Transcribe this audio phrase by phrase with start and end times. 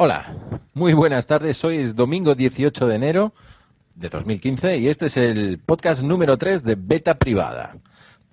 [0.00, 0.32] Hola,
[0.74, 1.64] muy buenas tardes.
[1.64, 3.32] Hoy es domingo 18 de enero
[3.96, 7.76] de 2015 y este es el podcast número 3 de Beta Privada.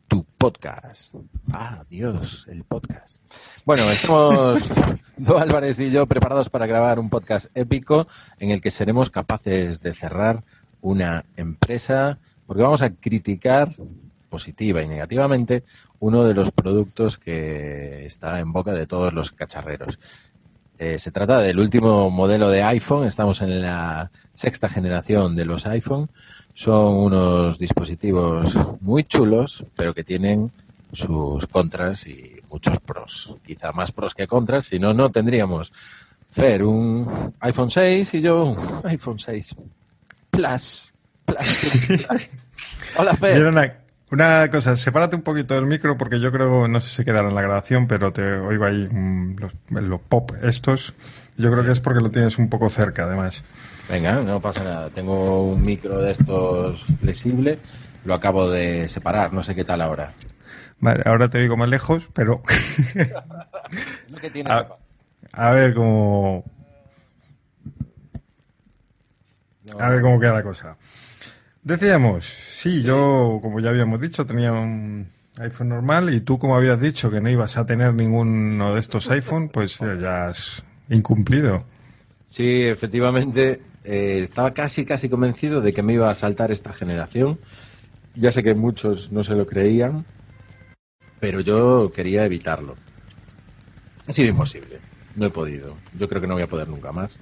[0.07, 1.15] Tu podcast.
[1.51, 3.19] Ah, Dios, el podcast.
[3.65, 4.63] Bueno, estamos
[5.17, 8.07] Do Álvarez y yo preparados para grabar un podcast épico
[8.37, 10.43] en el que seremos capaces de cerrar
[10.81, 13.69] una empresa porque vamos a criticar
[14.29, 15.63] positiva y negativamente
[15.97, 19.97] uno de los productos que está en boca de todos los cacharreros.
[20.77, 23.07] Eh, se trata del último modelo de iPhone.
[23.07, 26.09] Estamos en la sexta generación de los iPhone.
[26.53, 30.51] Son unos dispositivos muy chulos, pero que tienen
[30.91, 33.35] sus contras y muchos pros.
[33.45, 35.71] Quizá más pros que contras, si no, no tendríamos
[36.35, 39.55] Fer un iPhone 6 y yo un iPhone 6
[40.31, 40.93] Plus.
[41.25, 42.31] Plus.
[42.97, 43.84] Hola, Fer.
[44.11, 47.35] Una cosa, sepárate un poquito del micro porque yo creo, no sé si quedará en
[47.35, 49.37] la grabación, pero te oigo ahí mm,
[49.71, 50.93] los, pop estos.
[51.37, 53.43] Yo creo que es porque lo tienes un poco cerca, además.
[53.89, 54.89] Venga, no pasa nada.
[54.91, 57.57] Tengo un micro de estos flexible,
[58.05, 60.13] lo acabo de separar, no sé qué tal ahora.
[60.79, 62.43] Vale, ahora te oigo más lejos, pero...
[65.33, 66.43] a, ver cómo...
[69.79, 70.77] A ver cómo queda la cosa.
[71.65, 76.79] Decíamos, sí, yo, como ya habíamos dicho, tenía un iPhone normal y tú, como habías
[76.79, 81.65] dicho que no ibas a tener ninguno de estos iPhone, pues ya has incumplido.
[82.29, 87.39] Sí, efectivamente, eh, estaba casi, casi convencido de que me iba a saltar esta generación.
[88.13, 90.05] Ya sé que muchos no se lo creían,
[91.19, 92.75] pero yo quería evitarlo.
[94.05, 94.81] Ha sido imposible,
[95.15, 95.77] no he podido.
[95.97, 97.17] Yo creo que no voy a poder nunca más.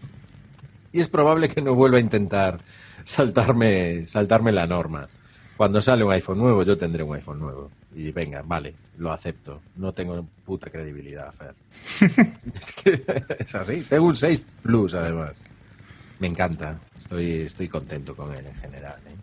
[0.91, 2.59] Y es probable que no vuelva a intentar
[3.03, 5.07] saltarme, saltarme la norma.
[5.55, 7.69] Cuando sale un iPhone nuevo, yo tendré un iPhone nuevo.
[7.95, 9.61] Y venga, vale, lo acepto.
[9.75, 11.53] No tengo puta credibilidad, Fer.
[12.59, 13.03] es que
[13.39, 13.81] es así.
[13.81, 15.43] Tengo un 6 Plus, además.
[16.19, 16.79] Me encanta.
[16.97, 18.97] Estoy, estoy contento con él en general.
[19.07, 19.15] ¿eh?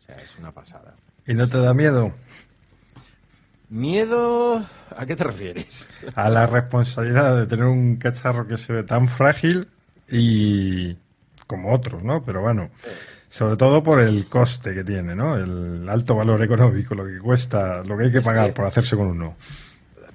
[0.00, 0.94] O sea, es una pasada.
[1.26, 2.12] ¿Y no te da miedo?
[3.70, 4.66] ¿Miedo?
[4.96, 5.92] ¿A qué te refieres?
[6.14, 9.68] A la responsabilidad de tener un cacharro que se ve tan frágil
[10.10, 10.96] y
[11.48, 12.22] como otros, ¿no?
[12.22, 12.70] Pero bueno,
[13.28, 15.36] sobre todo por el coste que tiene, ¿no?
[15.36, 19.08] El alto valor económico, lo que cuesta, lo que hay que pagar por hacerse con
[19.08, 19.34] uno.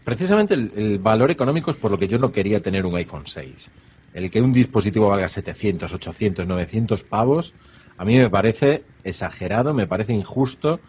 [0.05, 3.71] Precisamente el, valor económico es por lo que yo no quería tener un iPhone 6.
[4.13, 7.53] El que un dispositivo valga 700, 800, 900 pavos,
[7.97, 10.79] a mí me parece exagerado, me parece injusto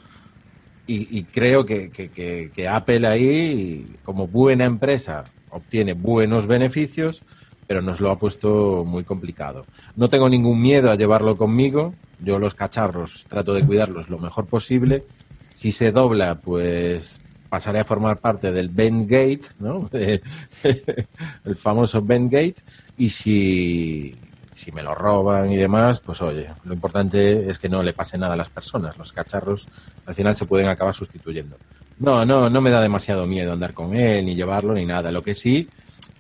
[0.87, 7.23] y, creo que, que Apple ahí, como buena empresa, obtiene buenos beneficios
[7.67, 9.65] pero nos lo ha puesto muy complicado.
[9.97, 11.95] No tengo ningún miedo a llevarlo conmigo.
[12.21, 15.05] Yo los cacharros trato de cuidarlos lo mejor posible.
[15.53, 19.89] Si se dobla, pues pasaré a formar parte del Gate, ¿no?
[20.63, 22.57] el famoso Gate.
[22.97, 24.17] Y si,
[24.53, 28.19] si me lo roban y demás, pues oye, lo importante es que no le pase
[28.19, 28.99] nada a las personas.
[28.99, 29.69] Los cacharros
[30.07, 31.57] al final se pueden acabar sustituyendo.
[31.99, 35.13] No, no, no me da demasiado miedo andar con él, ni llevarlo, ni nada.
[35.13, 35.69] Lo que sí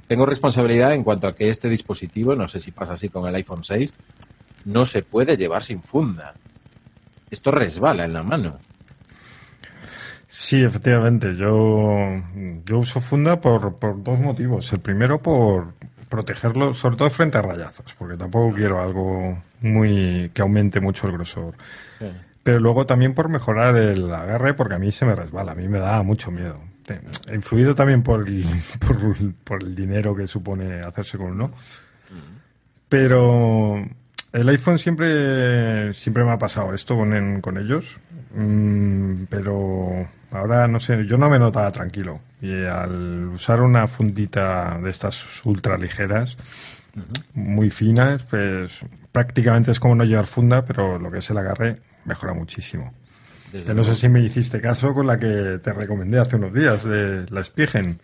[0.07, 3.35] tengo responsabilidad en cuanto a que este dispositivo, no sé si pasa así con el
[3.35, 3.95] iPhone 6,
[4.67, 6.35] no se puede llevar sin funda.
[7.31, 8.59] Esto resbala en la mano.
[10.27, 11.35] Sí, efectivamente.
[11.35, 12.23] Yo,
[12.65, 14.73] yo uso funda por, por dos motivos.
[14.73, 15.75] El primero por
[16.09, 21.15] protegerlo, sobre todo frente a rayazos, porque tampoco quiero algo muy que aumente mucho el
[21.15, 21.55] grosor.
[22.43, 25.67] Pero luego también por mejorar el agarre, porque a mí se me resbala, a mí
[25.67, 26.74] me da mucho miedo
[27.33, 28.47] influido también por el,
[29.45, 31.51] por, el dinero que supone hacerse con uno.
[32.89, 33.85] Pero
[34.33, 37.99] el iPhone siempre, siempre me ha pasado esto con, con ellos.
[38.35, 42.21] Mm, pero ahora no sé, yo no me notaba tranquilo.
[42.41, 46.37] Y al usar una fundita de estas ultra ligeras,
[47.33, 48.71] muy finas, pues
[49.11, 52.93] prácticamente es como no llevar funda, pero lo que es el agarre mejora muchísimo
[53.75, 57.27] no sé si me hiciste caso con la que te recomendé hace unos días, de
[57.31, 58.01] la Spigen.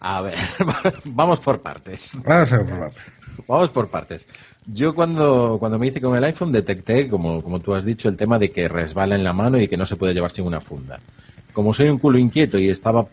[0.00, 0.34] A ver,
[1.04, 2.18] vamos por partes.
[2.24, 3.02] Vamos por partes.
[3.46, 4.28] Vamos por partes.
[4.66, 8.16] Yo cuando, cuando me hice con el iPhone detecté, como, como tú has dicho, el
[8.16, 10.60] tema de que resbala en la mano y que no se puede llevar sin una
[10.60, 11.00] funda.
[11.52, 13.06] Como soy un culo inquieto y estaba,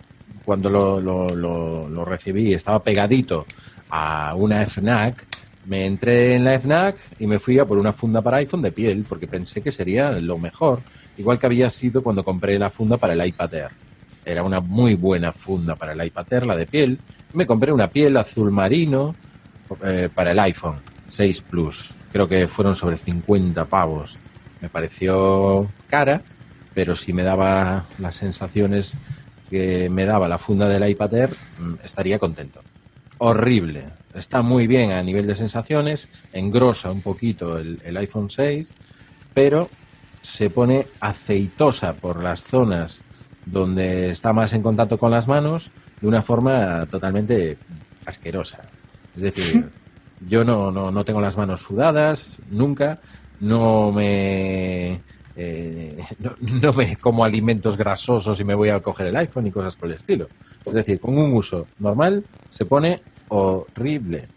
[0.43, 3.45] cuando lo, lo, lo, lo recibí, estaba pegadito
[3.89, 5.25] a una FNAC,
[5.67, 8.71] me entré en la FNAC y me fui a por una funda para iPhone de
[8.71, 10.81] piel, porque pensé que sería lo mejor
[11.17, 13.71] igual que había sido cuando compré la funda para el iPad Air.
[14.25, 16.99] Era una muy buena funda para el iPad Air, la de piel.
[17.33, 19.15] Me compré una piel azul marino
[19.83, 21.93] eh, para el iPhone 6 Plus.
[22.11, 24.17] Creo que fueron sobre 50 pavos.
[24.61, 26.21] Me pareció cara,
[26.73, 28.95] pero si me daba las sensaciones
[29.49, 32.61] que me daba la funda del iPad Air, mm, estaría contento.
[33.17, 33.85] horrible.
[34.13, 38.73] Está muy bien a nivel de sensaciones, engrosa un poquito el, el iPhone 6,
[39.33, 39.69] pero
[40.25, 43.03] se pone aceitosa por las zonas
[43.45, 45.69] donde está más en contacto con las manos
[46.01, 47.57] de una forma totalmente
[48.05, 48.63] asquerosa.
[49.15, 49.69] Es decir,
[50.27, 52.99] yo no, no, no tengo las manos sudadas nunca,
[53.39, 54.99] no me
[55.35, 59.51] eh, no, no, me como alimentos grasosos y me voy a coger el iPhone y
[59.51, 60.27] cosas por el estilo.
[60.65, 64.27] Es decir, con un uso normal se pone horrible.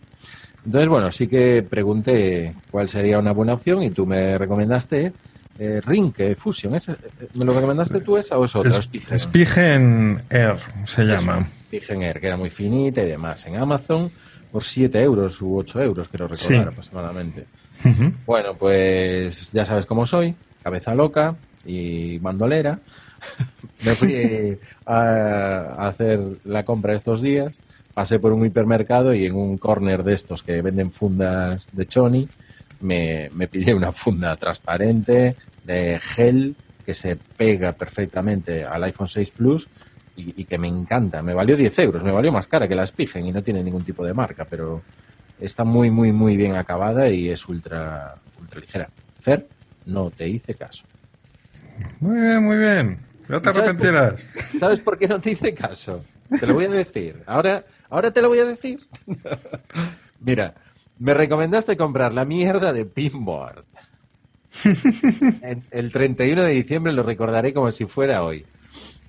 [0.67, 5.15] Entonces, bueno, sí que pregunté cuál sería una buena opción y tú me recomendaste
[5.59, 6.75] eh, Ring Fusion.
[6.75, 6.89] ¿Es,
[7.35, 8.71] ¿Me lo recomendaste tú esa o es otra?
[8.71, 11.49] Es, Spigen Air se llama.
[11.67, 13.47] Spigen Air, que era muy finita y demás.
[13.47, 14.11] En Amazon
[14.51, 16.69] por 7 euros u 8 euros, creo recordar sí.
[16.69, 17.47] aproximadamente.
[17.85, 18.13] Uh -huh.
[18.27, 22.79] Bueno, pues ya sabes cómo soy cabeza loca y bandolera.
[23.85, 27.61] Me fui a, hacer la compra estos días,
[27.95, 32.29] pasé por un hipermercado y en un corner de estos que venden fundas de choni,
[32.81, 39.31] me, me pillé una funda transparente de gel que se pega perfectamente al iPhone 6
[39.31, 39.69] Plus
[40.17, 41.23] y, y, que me encanta.
[41.23, 43.85] Me valió 10 euros, me valió más cara que la Spigen y no tiene ningún
[43.85, 44.83] tipo de marca, pero
[45.41, 48.89] está muy, muy, muy bien acabada y es ultra, ultra ligera.
[49.21, 49.47] Fer,
[49.87, 50.85] no te hice caso.
[52.01, 52.99] Muy bien, muy bien.
[53.29, 54.21] No te arrepentirás.
[54.21, 56.05] Por, ¿Sabes por qué no te hice caso?
[56.39, 57.23] Te lo voy a decir.
[57.27, 58.81] Ahora, ahora te lo voy a decir.
[60.21, 60.55] Mira,
[60.99, 63.65] me recomendaste comprar la mierda de Pinboard.
[65.71, 68.45] el 31 de diciembre lo recordaré como si fuera hoy.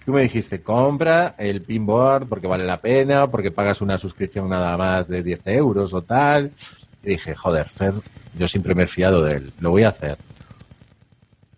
[0.05, 4.75] Tú me dijiste, compra el Pinboard porque vale la pena, porque pagas una suscripción nada
[4.77, 6.51] más de 10 euros o tal.
[7.03, 7.93] Y dije, joder, Fer,
[8.37, 10.17] yo siempre me he fiado de él, lo voy a hacer.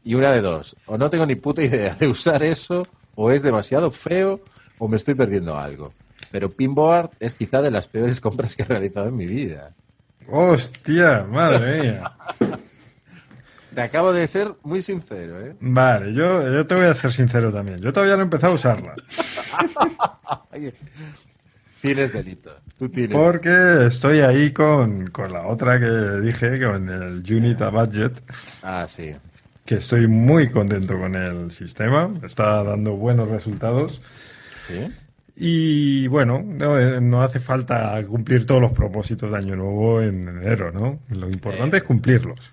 [0.03, 3.43] Y una de dos, o no tengo ni puta idea de usar eso, o es
[3.43, 4.41] demasiado feo,
[4.79, 5.93] o me estoy perdiendo algo.
[6.31, 9.73] Pero Pinboard es quizá de las peores compras que he realizado en mi vida.
[10.27, 12.11] Hostia, madre mía.
[13.73, 15.55] Te acabo de ser muy sincero, ¿eh?
[15.59, 17.79] Vale, yo, yo te voy a ser sincero también.
[17.79, 18.95] Yo todavía no he empezado a usarla.
[21.81, 22.51] tienes delito.
[22.77, 23.15] Tú tienes.
[23.15, 25.89] Porque estoy ahí con, con la otra que
[26.21, 28.21] dije, con el Unit a Budget.
[28.61, 29.15] Ah, sí
[29.65, 34.01] que estoy muy contento con el sistema, está dando buenos resultados.
[34.67, 34.91] ¿Sí?
[35.35, 40.71] Y bueno, no, no, hace falta cumplir todos los propósitos de Año Nuevo en enero,
[40.71, 40.99] ¿no?
[41.09, 42.51] Lo importante es cumplirlos.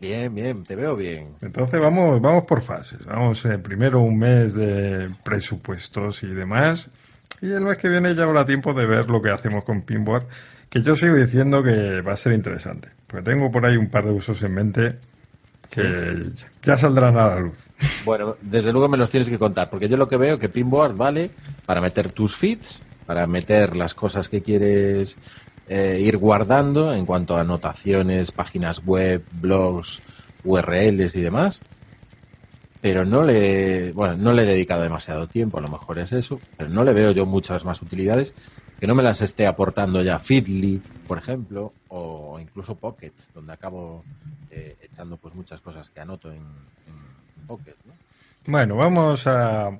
[0.00, 1.36] Bien, bien, te veo bien.
[1.42, 3.04] Entonces vamos, vamos por fases.
[3.06, 6.90] Vamos eh, primero un mes de presupuestos y demás.
[7.40, 10.26] Y el mes que viene ya habrá tiempo de ver lo que hacemos con Pinboard,
[10.68, 12.88] que yo sigo diciendo que va a ser interesante.
[13.06, 14.98] Porque tengo por ahí un par de usos en mente
[15.74, 16.22] que
[16.62, 17.58] ya saldrán a la luz.
[18.04, 20.96] Bueno, desde luego me los tienes que contar, porque yo lo que veo que Pinboard
[20.96, 21.30] vale
[21.66, 25.16] para meter tus feeds, para meter las cosas que quieres
[25.68, 30.00] eh, ir guardando en cuanto a anotaciones, páginas web, blogs,
[30.44, 31.62] URLs y demás.
[32.80, 36.40] Pero no le, bueno, no le he dedicado demasiado tiempo, a lo mejor es eso,
[36.56, 38.34] pero no le veo yo muchas más utilidades
[38.82, 44.02] que no me las esté aportando ya Feedly, por ejemplo, o incluso Pocket, donde acabo
[44.50, 47.76] eh, echando pues muchas cosas que anoto en, en Pocket.
[47.84, 47.92] ¿no?
[48.44, 49.70] Bueno, vamos a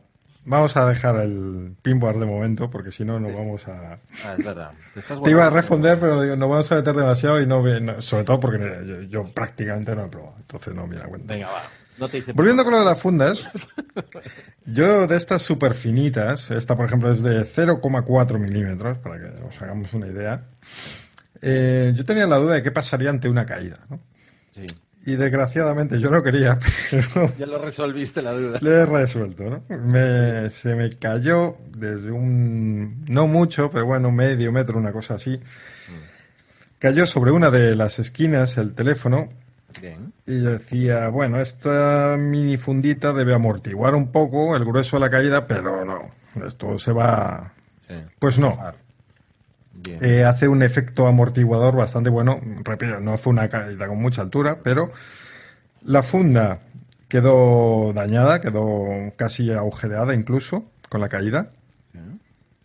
[0.45, 3.95] vamos a dejar el pinboard de momento porque si no nos vamos a
[4.25, 4.71] ah, es verdad.
[4.95, 8.01] ¿Te, Te, iba a responder pero digo, nos vamos a meter demasiado y no, no
[8.01, 11.49] sobre todo porque yo, yo, prácticamente no he probado entonces no me da cuenta venga
[11.49, 11.63] va
[11.99, 13.47] no te hice volviendo con lo de las fundas
[14.67, 19.63] yo de estas super finitas esta por ejemplo es de 0,4 milímetros para que os
[19.63, 20.45] hagamos una idea
[21.41, 24.01] eh, yo tenía la duda de qué pasaría ante una caída ¿no?
[24.53, 24.67] sí
[25.05, 26.59] y desgraciadamente yo no quería,
[26.91, 27.33] pero...
[27.37, 28.59] Ya lo resolviste la duda.
[28.63, 29.65] Le he resuelto, ¿no?
[29.77, 33.05] Me, se me cayó desde un...
[33.09, 35.41] no mucho, pero bueno, medio metro, una cosa así.
[36.79, 39.29] Cayó sobre una de las esquinas el teléfono.
[39.81, 40.13] Bien.
[40.27, 45.47] Y decía, bueno, esta mini fundita debe amortiguar un poco el grueso de la caída,
[45.47, 46.11] pero no,
[46.45, 47.53] esto se va...
[47.89, 47.95] Sí.
[48.19, 48.57] Pues no.
[50.01, 52.41] Eh, hace un efecto amortiguador bastante bueno.
[52.63, 54.91] Repito, no fue una caída con mucha altura, pero
[55.83, 56.61] la funda
[57.09, 58.87] quedó dañada, quedó
[59.17, 61.51] casi agujereada incluso con la caída.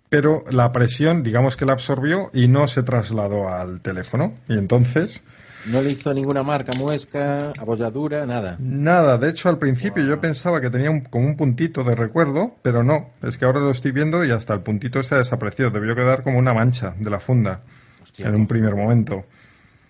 [0.10, 4.36] Pero la presión, digamos que la absorbió y no se trasladó al teléfono.
[4.48, 5.22] Y entonces.
[5.68, 8.56] No le hizo ninguna marca, muesca, abolladura, nada.
[8.60, 9.18] Nada.
[9.18, 10.12] De hecho, al principio wow.
[10.12, 13.10] yo pensaba que tenía un, como un puntito de recuerdo, pero no.
[13.22, 15.70] Es que ahora lo estoy viendo y hasta el puntito se ha desaparecido.
[15.70, 17.62] Debió quedar como una mancha de la funda
[18.02, 19.26] Hostia, en un primer momento.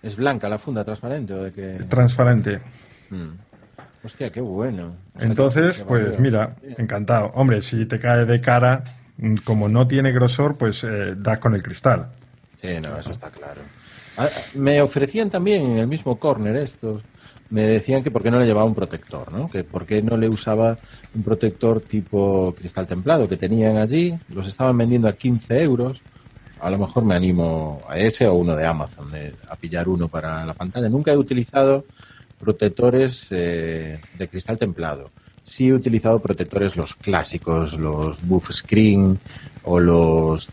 [0.02, 1.78] ¿Es blanca la funda, transparente o de qué?
[1.88, 2.60] Transparente.
[3.10, 3.30] Hmm.
[4.02, 4.96] Hostia, qué bueno.
[5.14, 7.32] O sea, Entonces, que, que pues mira, encantado.
[7.34, 8.84] Hombre, si te cae de cara,
[9.44, 12.08] como no tiene grosor, pues eh, das con el cristal.
[12.60, 13.60] Sí, no, eso está claro.
[14.20, 17.06] Ah, me ofrecían también en el mismo corner estos,
[17.50, 19.48] me decían que por qué no le llevaba un protector, ¿no?
[19.48, 20.80] Que por qué no le usaba
[21.12, 26.04] un protector tipo cristal templado que tenían allí, los estaban vendiendo a 15 euros.
[26.58, 30.08] A lo mejor me animo a ese o uno de Amazon, de- a pillar uno
[30.08, 30.88] para la pantalla.
[30.88, 31.86] Nunca he utilizado
[32.38, 35.12] protectores eh, de cristal templado.
[35.48, 39.18] Sí he utilizado protectores los clásicos, los buff screen
[39.64, 40.50] o los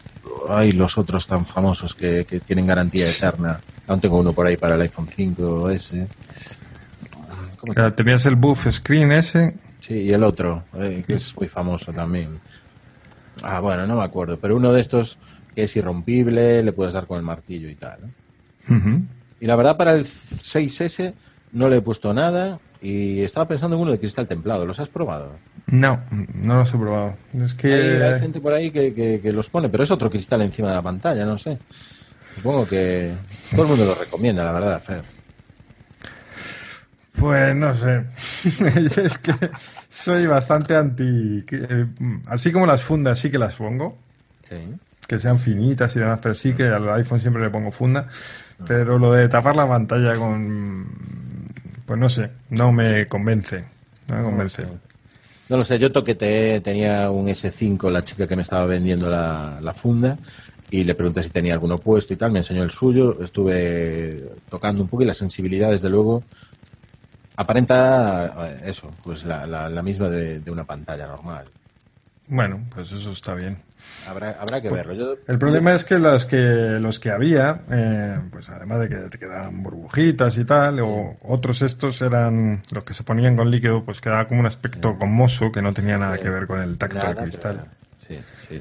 [0.50, 3.60] ay, los otros tan famosos que, que tienen garantía eterna.
[3.88, 6.08] Aún tengo uno por ahí para el iPhone 5S.
[7.58, 9.56] ¿Cómo Ya Tenías el buff screen ese.
[9.82, 12.40] Sí, y el otro, eh, que es muy famoso también.
[13.44, 15.18] Ah, bueno, no me acuerdo, pero uno de estos
[15.54, 18.00] que es irrompible, le puedes dar con el martillo y tal.
[19.42, 21.14] Y la verdad, para el 6S
[21.56, 24.66] no le he puesto nada y estaba pensando en uno de cristal templado.
[24.66, 25.32] ¿Los has probado?
[25.68, 26.00] No,
[26.36, 27.16] no los he probado.
[27.34, 27.74] Es que.
[27.74, 30.68] Hay, hay gente por ahí que, que- que los pone, pero es otro cristal encima
[30.70, 31.58] de la pantalla, no sé.
[32.36, 33.12] Supongo que
[33.52, 35.02] todo el mundo lo recomienda, la verdad, Fer.
[37.18, 38.04] Pues no sé.
[39.02, 39.34] es que
[39.88, 41.46] soy bastante anti.
[41.50, 41.86] eh,
[42.28, 43.98] así como las fundas sí que las pongo,
[44.50, 44.58] Sí.
[45.08, 48.08] que sean finitas y demás, pero sí que al iPhone siempre le pongo funda.
[48.68, 50.86] Pero lo de tapar la pantalla con.
[51.86, 53.64] Pues no sé, no me convence.
[54.10, 54.64] No me convence.
[55.48, 59.60] No, lo sé, yo toqueteé, tenía un S5 la chica que me estaba vendiendo la,
[59.62, 60.18] la funda
[60.72, 64.82] y le pregunté si tenía alguno puesto y tal, me enseñó el suyo, estuve tocando
[64.82, 66.24] un poco y la sensibilidad desde luego
[67.36, 71.46] aparenta eh, eso, pues la, la, la misma de, de una pantalla normal.
[72.28, 73.58] Bueno, pues eso está bien.
[74.08, 74.94] Habrá, habrá que verlo.
[74.94, 76.38] Yo, El problema es que los que
[76.80, 81.62] los que había, eh, pues además de que te quedaban burbujitas y tal, o otros
[81.62, 85.62] estos eran los que se ponían con líquido, pues quedaba como un aspecto gomoso que
[85.62, 87.66] no tenía nada que ver con el tacto Nada, del cristal.
[88.00, 88.56] Sí, sí.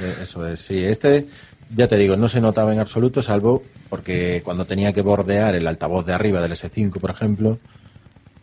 [0.00, 0.84] Eh, Eso es, sí.
[0.84, 1.26] Este,
[1.74, 5.66] ya te digo, no se notaba en absoluto, salvo porque cuando tenía que bordear el
[5.66, 7.58] altavoz de arriba del S5, por ejemplo,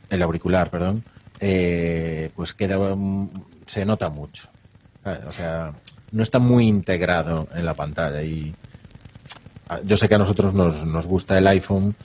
[0.10, 1.04] el auricular, perdón,
[1.40, 3.30] eh, pues queda, mm,
[3.66, 4.50] se nota mucho.
[5.28, 5.74] O sea,
[6.12, 8.54] no está muy integrado en la pantalla y
[9.68, 11.96] ah, yo sé que a nosotros nos, nos gusta el iPhone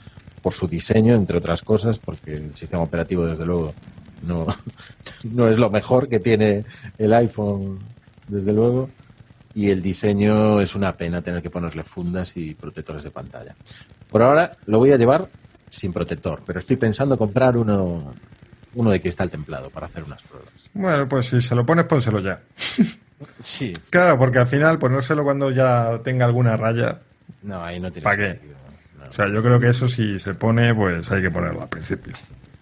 [0.41, 3.73] por su diseño, entre otras cosas, porque el sistema operativo, desde luego,
[4.23, 4.47] no,
[5.23, 6.65] no es lo mejor que tiene
[6.97, 7.79] el iPhone,
[8.27, 8.89] desde luego,
[9.53, 13.55] y el diseño es una pena tener que ponerle fundas y protectores de pantalla.
[14.09, 15.29] Por ahora lo voy a llevar
[15.69, 18.13] sin protector, pero estoy pensando comprar uno,
[18.75, 20.53] uno de cristal templado para hacer unas pruebas.
[20.73, 22.39] Bueno, pues si se lo pones, pónselo ya.
[23.43, 23.73] Sí.
[23.89, 26.99] Claro, porque al final ponérselo cuando ya tenga alguna raya.
[27.43, 28.39] No, ahí no tiene ¿Pa qué?
[28.97, 29.09] no.
[29.09, 32.13] O sea, yo creo que eso si se pone, pues hay que ponerlo al principio.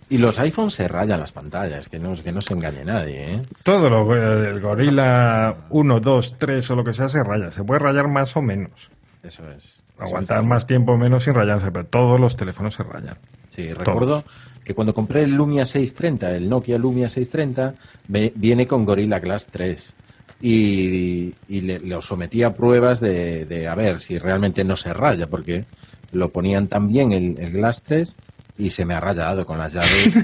[0.10, 3.42] Y los iPhones se rayan las pantallas, que no, que no se engañe nadie, ¿eh?
[3.62, 7.52] Todo lo, el gorila 1, 2, 3 o lo que sea se raya.
[7.52, 8.90] Se puede rayar más o menos.
[9.22, 9.84] Eso es.
[10.00, 13.18] Aguantar más tiempo o menos sin rayarse, pero todos los teléfonos se rayan.
[13.50, 14.24] Sí, recuerdo
[14.64, 17.74] que cuando compré el Lumia 630, el Nokia Lumia 630,
[18.08, 19.96] ve- viene con Gorilla Glass 3.
[20.42, 24.94] Y, y le, lo sometí a pruebas de, de a ver si realmente no se
[24.94, 25.66] raya, porque
[26.12, 28.16] lo ponían también el, el Glass 3
[28.60, 30.24] y se me ha rayado con las llaves, con,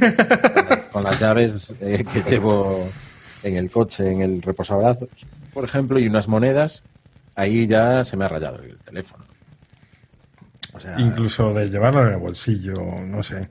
[0.69, 2.89] la- con las llaves eh, que llevo
[3.41, 5.09] en el coche, en el reposabrazos,
[5.53, 6.83] por ejemplo, y unas monedas,
[7.35, 9.23] ahí ya se me ha rayado el teléfono.
[10.73, 12.73] O sea, Incluso de llevarlo en el bolsillo,
[13.05, 13.49] no sé.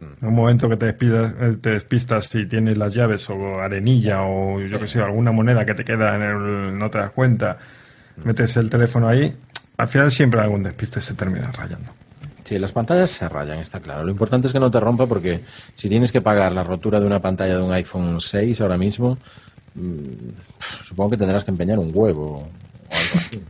[0.00, 4.22] En un momento que te despistas, eh, te despistas si tienes las llaves o arenilla
[4.22, 7.56] o yo que sé, alguna moneda que te queda en el, no te das cuenta,
[8.24, 9.32] metes el teléfono ahí,
[9.76, 11.92] al final siempre algún despiste se termina rayando.
[12.44, 14.04] Sí, las pantallas se rayan, está claro.
[14.04, 15.42] Lo importante es que no te rompa porque
[15.76, 19.16] si tienes que pagar la rotura de una pantalla de un iPhone 6 ahora mismo,
[19.74, 23.44] mm, supongo que tendrás que empeñar un huevo o algo así.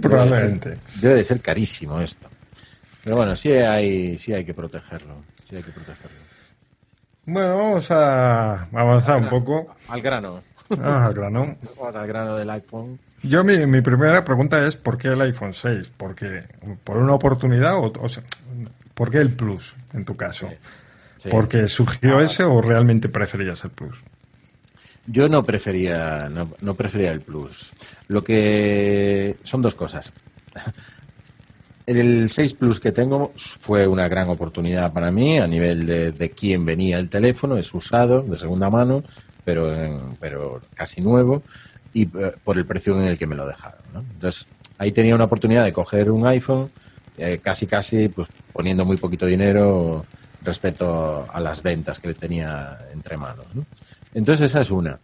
[0.00, 0.76] Probablemente.
[1.00, 2.28] Debe de ser carísimo esto.
[3.02, 5.14] Pero bueno, sí hay, sí hay que protegerlo.
[5.48, 6.18] Sí hay que protegerlo.
[7.26, 9.74] Bueno, vamos a avanzar un poco.
[9.88, 10.42] Al grano.
[10.82, 11.56] Ah, al grano.
[11.78, 12.98] Vamos al grano del iPhone.
[13.22, 15.92] Yo mi, mi primera pregunta es ¿por qué el iPhone 6?
[15.96, 16.44] ¿Porque
[16.84, 18.22] por una oportunidad o, o sea,
[18.94, 20.48] por qué el Plus en tu caso?
[21.18, 21.28] Sí.
[21.30, 22.22] ¿Porque surgió Ah.
[22.22, 24.02] ese o realmente preferías el Plus?
[25.06, 27.72] Yo no prefería, no, prefería el Plus.
[28.08, 30.12] Lo que son dos cosas.
[31.86, 36.30] El 6 Plus que tengo fue una gran oportunidad para mí a nivel de, de
[36.30, 37.56] quién venía el teléfono.
[37.56, 39.02] Es usado, de segunda mano,
[39.44, 41.42] pero, pero casi nuevo
[41.92, 43.80] y eh, por el precio en el que me lo dejaron.
[43.92, 44.00] ¿no?
[44.00, 44.46] Entonces,
[44.78, 46.70] ahí tenía una oportunidad de coger un iPhone
[47.16, 50.04] eh, casi, casi, pues poniendo muy poquito dinero
[50.42, 53.46] respecto a las ventas que tenía entre manos.
[53.54, 53.66] ¿no?
[54.14, 54.98] Entonces esa es una.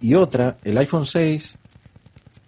[0.00, 1.58] Y otra, el iPhone 6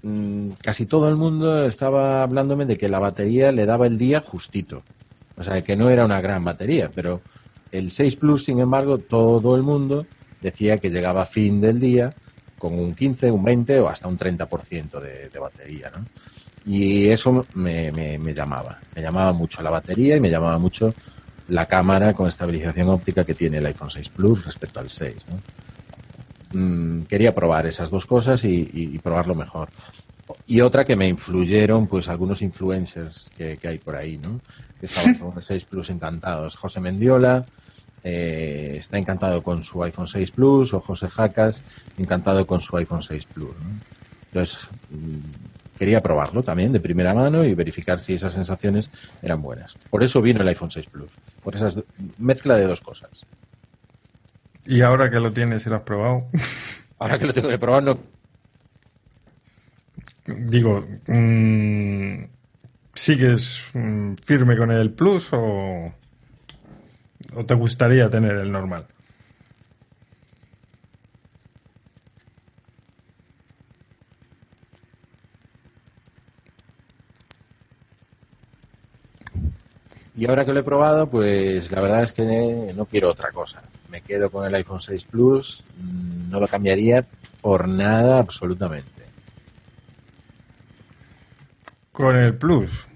[0.03, 4.21] mm, casi todo el mundo estaba hablándome de que la batería le daba el día
[4.21, 4.83] justito.
[5.37, 7.21] O sea, que no era una gran batería, pero
[7.73, 10.07] el 6 Plus, sin embargo, todo el mundo
[10.41, 12.15] decía que llegaba a fin del día
[12.59, 16.07] con un 15, un 20 o hasta un 30% de, de batería, ¿no?
[16.65, 18.81] Y eso me, me, me, llamaba.
[18.95, 20.93] Me llamaba mucho la batería y me llamaba mucho
[21.49, 25.15] la cámara con estabilización óptica que tiene el iPhone 6 Plus respecto al 6.
[25.31, 25.39] ¿no?
[26.57, 29.69] Mm, quería probar esas dos cosas y, y, y, probarlo mejor.
[30.47, 34.41] Y otra que me influyeron, pues algunos influencers que, que hay por ahí, ¿no?
[34.81, 36.57] Que estaban con el 6 Plus encantados.
[36.57, 37.45] José Mendiola,
[38.03, 41.63] eh, está encantado con su iPhone 6 Plus, o José Jacas,
[41.99, 43.51] encantado con su iPhone 6 Plus.
[43.51, 43.79] ¿no?
[44.29, 44.59] Entonces,
[44.89, 48.89] mm, quería probarlo también de primera mano y verificar si esas sensaciones
[49.21, 49.77] eran buenas.
[49.91, 51.11] Por eso vino el iPhone 6 Plus,
[51.43, 51.69] por esa
[52.17, 53.27] mezcla de dos cosas.
[54.67, 56.27] ¿Y ahora que lo tienes y lo has probado?
[56.99, 57.99] Ahora que lo tengo que probar, no.
[60.27, 62.25] Digo, mmm,
[62.95, 65.93] ¿sigues mmm, firme con el Plus o,
[67.35, 68.87] o te gustaría tener el normal?
[80.17, 83.63] Y ahora que lo he probado, pues la verdad es que no quiero otra cosa.
[83.91, 85.65] Me quedo con el iPhone 6 Plus,
[86.31, 87.05] no lo cambiaría
[87.41, 88.91] por nada absolutamente.
[91.93, 92.87] Con el Plus.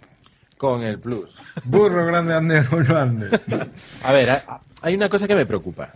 [0.58, 1.30] Con el Plus.
[1.64, 3.40] Burro grande, ande, grande.
[4.02, 4.42] A ver,
[4.82, 5.94] hay una cosa que me preocupa.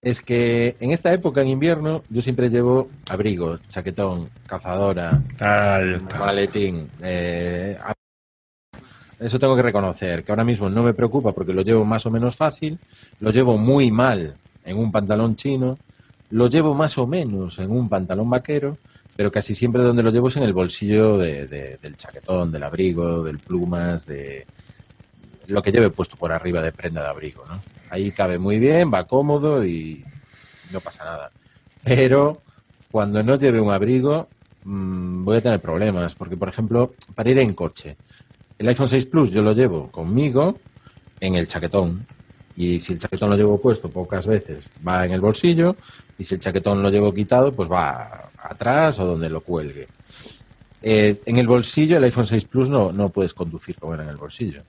[0.00, 5.20] Es que en esta época, en invierno, yo siempre llevo abrigo, chaquetón, cazadora,
[6.18, 7.76] maletín, eh,
[9.18, 12.10] eso tengo que reconocer, que ahora mismo no me preocupa porque lo llevo más o
[12.10, 12.80] menos fácil,
[13.18, 15.80] lo llevo muy mal en un pantalón chino,
[16.30, 18.80] lo llevo más o menos en un pantalón vaquero,
[19.14, 22.64] pero casi siempre donde lo llevo es en el bolsillo de, de, del chaquetón, del
[22.64, 24.48] abrigo, del plumas, de
[25.46, 27.66] lo que lleve puesto por arriba de prenda de abrigo, ¿no?
[27.88, 30.08] Ahí cabe muy bien, va cómodo y
[30.64, 31.32] no pasa nada.
[31.82, 32.42] Pero
[32.90, 37.38] cuando no lleve un abrigo mmm, voy a tener problemas, porque por ejemplo, para ir
[37.38, 37.98] en coche,
[38.58, 40.58] el iPhone 6 Plus yo lo llevo conmigo
[41.20, 42.06] en el chaquetón.
[42.56, 45.76] Y si el chaquetón lo llevo puesto pocas veces, va en el bolsillo.
[46.18, 49.88] Y si el chaquetón lo llevo quitado, pues va atrás o donde lo cuelgue.
[50.82, 54.10] Eh, en el bolsillo, el iPhone 6 Plus no, no puedes conducir como era en
[54.10, 54.62] el bolsillo.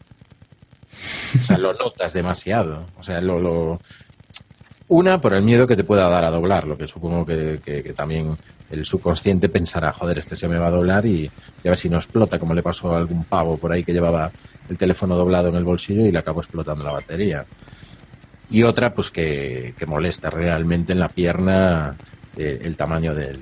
[1.39, 2.87] O sea, lo notas demasiado.
[2.97, 3.79] O sea, lo, lo...
[4.89, 7.93] Una, por el miedo que te pueda dar a doblar, lo que supongo que, que
[7.93, 8.37] también
[8.69, 11.31] el subconsciente pensará, joder, este se me va a doblar y,
[11.63, 13.93] y, a ver si no explota, como le pasó a algún pavo por ahí que
[13.93, 14.31] llevaba
[14.69, 17.45] el teléfono doblado en el bolsillo y le acabó explotando la batería.
[18.49, 21.95] Y otra, pues que, que molesta realmente en la pierna
[22.35, 23.41] eh, el tamaño del,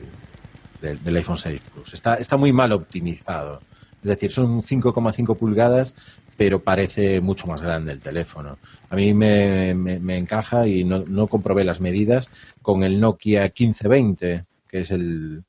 [0.82, 1.94] del, del, iPhone 6 Plus.
[1.94, 3.62] Está, está muy mal optimizado.
[4.04, 5.96] Es decir, son 5,5 pulgadas,
[6.38, 8.58] pero parece mucho más grande el teléfono.
[8.90, 12.30] A mí me, me, me encaja y no, no comprobé las medidas
[12.62, 15.44] con el Nokia 1520 que es el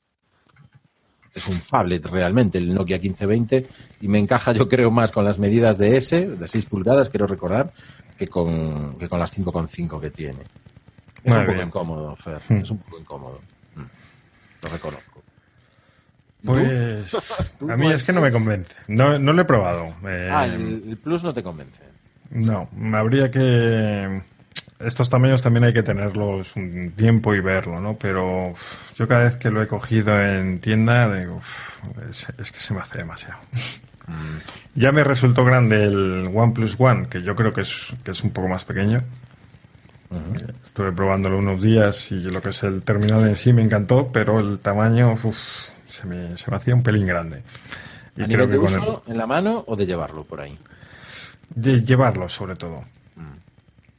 [1.35, 3.67] es un phablet realmente, el Nokia 1520,
[4.01, 7.27] y me encaja yo creo más con las medidas de S, de 6 pulgadas, quiero
[7.27, 7.73] recordar,
[8.17, 10.39] que con, que con las 5,5 que tiene.
[11.23, 12.55] Es Muy un poco incómodo, Fer, mm.
[12.55, 13.41] es un poco incómodo.
[13.75, 14.63] Mm.
[14.63, 15.23] Lo reconozco.
[16.43, 17.11] Pues
[17.59, 17.69] ¿Tú?
[17.69, 18.73] a mí es que no me convence.
[18.87, 19.93] No, no lo he probado.
[20.07, 21.83] Eh, ah, el, el Plus no te convence.
[22.31, 24.21] No, habría que
[24.79, 27.97] estos tamaños también hay que tenerlos un tiempo y verlo, ¿no?
[27.97, 32.51] Pero uf, yo cada vez que lo he cogido en tienda, digo, uf, es, es,
[32.51, 33.39] que se me hace demasiado.
[34.07, 34.79] Mm.
[34.79, 38.31] Ya me resultó grande el OnePlus One, que yo creo que es, que es un
[38.31, 38.99] poco más pequeño.
[40.09, 40.53] Uh -huh.
[40.63, 44.39] Estuve probándolo unos días y lo que es el terminal en sí me encantó, pero
[44.39, 45.37] el tamaño uf,
[45.89, 47.43] se, me, se me hacía un pelín grande.
[48.15, 49.11] Y ¿A creo que de uso el...
[49.11, 50.57] en la mano o de llevarlo por ahí?
[51.49, 52.85] De llevarlo, sobre todo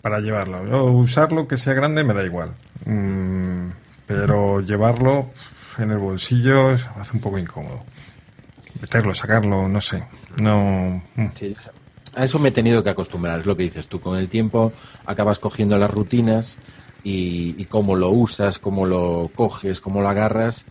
[0.02, 0.84] para llevarlo.
[0.92, 2.50] Usarlo que sea grande me da igual.
[2.84, 3.70] Mm,
[4.06, 5.30] pero llevarlo
[5.78, 7.84] en el bolsillo hace un poco incómodo.
[8.80, 10.04] Meterlo, sacarlo, no sé.
[10.40, 11.02] No.
[11.16, 11.26] Mm.
[12.14, 14.00] A eso me he tenido que acostumbrar, es lo que dices tú.
[14.00, 14.72] Con el tiempo
[15.06, 16.56] acabas cogiendo las rutinas
[17.04, 20.64] y, y cómo lo usas, cómo lo coges, cómo lo agarras.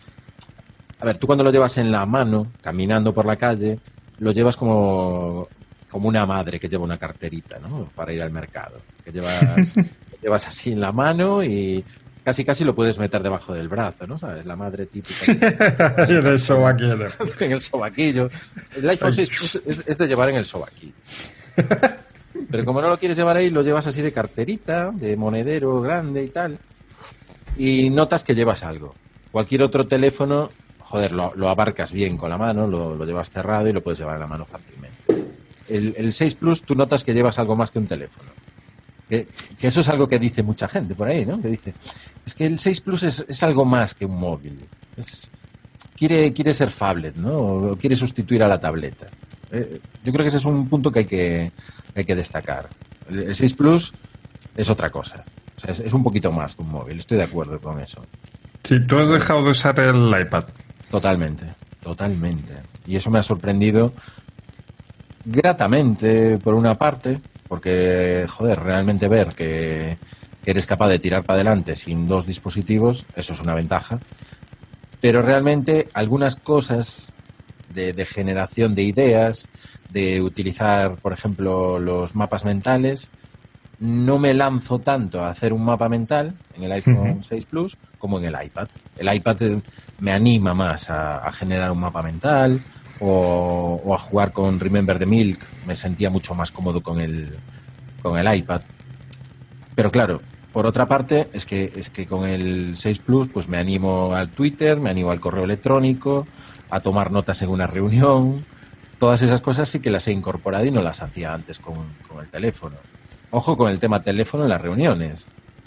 [1.00, 3.78] A ver, tú cuando lo llevas en la mano, caminando por la calle,
[4.18, 5.48] lo llevas como
[5.90, 7.88] como una madre que lleva una carterita, ¿no?
[7.94, 8.80] Para ir al mercado.
[9.04, 11.84] Que llevas, que llevas así en la mano y
[12.24, 14.18] casi casi lo puedes meter debajo del brazo, ¿no?
[14.18, 14.44] ¿Sabes?
[14.44, 15.32] La madre típica.
[16.08, 17.06] en el sobaquillo.
[17.40, 18.28] en el sobaquillo.
[18.76, 19.30] El iPhone 6
[19.66, 20.92] es, es, de llevar en el sobaquillo.
[22.50, 26.24] Pero como no lo quieres llevar ahí, lo llevas así de carterita, de monedero grande
[26.24, 26.58] y tal.
[27.56, 28.94] Y notas que llevas algo.
[29.30, 33.82] Cualquier otro teléfono, joder, lo, abarcas bien con la mano, lo, llevas cerrado y lo
[33.82, 35.37] puedes llevar en la mano fácilmente.
[35.68, 38.30] El, el 6 Plus, tú notas que llevas algo más que un teléfono.
[39.08, 39.26] Que,
[39.60, 41.40] eso es algo que dice mucha gente por ahí, ¿no?
[41.40, 41.74] Que dice,
[42.26, 44.66] es que el 6 Plus es, algo más que un móvil.
[45.96, 47.38] quiere, quiere ser phablet, ¿no?
[47.38, 49.06] O quiere sustituir a la tableta.
[49.50, 51.52] Eh, yo creo que ese es un punto que hay que,
[51.94, 52.68] hay que destacar.
[53.08, 53.94] El, 6 Plus
[54.54, 55.24] es otra cosa.
[55.56, 56.98] O sea, es, un poquito más que un móvil.
[56.98, 58.04] Estoy de acuerdo con eso.
[58.64, 60.44] Sí, tú has dejado de usar el iPad.
[60.90, 61.46] Totalmente,
[61.82, 62.54] totalmente.
[62.86, 63.94] Y eso me ha sorprendido
[65.24, 69.96] gratamente, por una parte, porque, joder, realmente ver que,
[70.44, 74.00] eres capaz de tirar para adelante sin dos dispositivos, eso es una ventaja.
[75.00, 77.12] Pero realmente algunas cosas
[77.74, 79.46] de, de generación de ideas,
[79.90, 83.10] de utilizar, por ejemplo, los mapas mentales,
[83.80, 88.18] no me lanzo tanto a hacer un mapa mental en el iPhone 6 Plus como
[88.18, 88.68] en el iPad.
[88.96, 89.60] El iPad eh,
[90.00, 92.60] me anima más a, generar un mapa mental
[93.00, 95.40] o, a jugar con Remember the Milk.
[95.66, 97.36] Me sentía mucho más cómodo con el,
[98.02, 98.62] con el iPad.
[99.74, 100.20] Pero claro,
[100.52, 104.30] por otra parte, es que, es que con el 6 Plus pues me animo al
[104.30, 106.26] Twitter, me animo al correo electrónico,
[106.70, 108.44] a tomar notas en una reunión.
[108.98, 111.76] Todas esas cosas sí que las he incorporado y no las hacía antes con,
[112.08, 112.76] con el teléfono.
[113.30, 115.26] Ojo con el tema teléfono en las reuniones.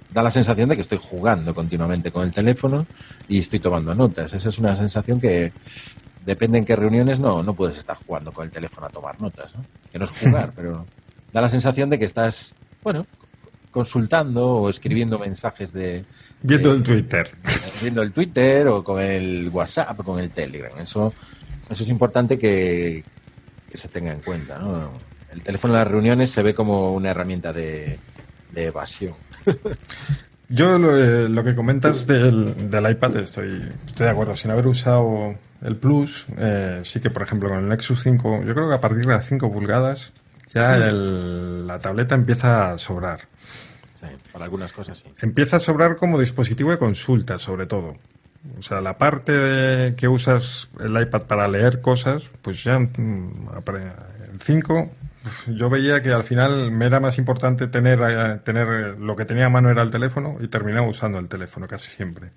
[0.10, 2.86] Da la sensación de que estoy jugando continuamente con el teléfono
[3.30, 4.34] y estoy tomando notas.
[4.34, 5.54] Esa es una sensación que
[6.26, 9.56] depende en qué reuniones no, no puedes estar jugando con el teléfono a tomar notas.
[9.56, 9.64] ¿no?
[9.92, 10.86] Que no es jugar, pero
[11.32, 12.54] da la sensación de que estás,
[12.84, 13.06] bueno,
[13.72, 16.06] consultando o escribiendo mensajes de...
[16.42, 17.32] Viendo el Twitter.
[17.82, 20.78] Viendo el Twitter o con el WhatsApp o con el Telegram.
[20.80, 21.14] Eso,
[21.70, 23.04] eso es importante que,
[23.70, 24.92] que se tenga en cuenta, ¿no?
[25.32, 28.00] el teléfono en las reuniones se ve como una herramienta de,
[28.56, 29.14] evasión.
[30.50, 34.36] Yo eh, lo, que comentas del, del iPad estoy, estoy, de acuerdo.
[34.36, 38.54] Sin haber usado el Plus, eh, sí que, por ejemplo, con el Nexus 5, yo
[38.54, 40.12] creo que a partir de las 5 pulgadas
[40.54, 43.22] ya la tableta empieza a sobrar.
[43.96, 45.06] Sí, para algunas cosas sí.
[45.22, 47.94] Empieza a sobrar como dispositivo de consulta, sobre todo.
[48.58, 53.48] O sea, la parte de que usas el iPad para leer cosas, pues ya en
[54.44, 54.90] 5
[55.48, 59.46] yo veía que al final me era más importante tener, eh, tener lo que tenía
[59.46, 62.32] a mano era el teléfono y terminaba usando el teléfono casi siempre.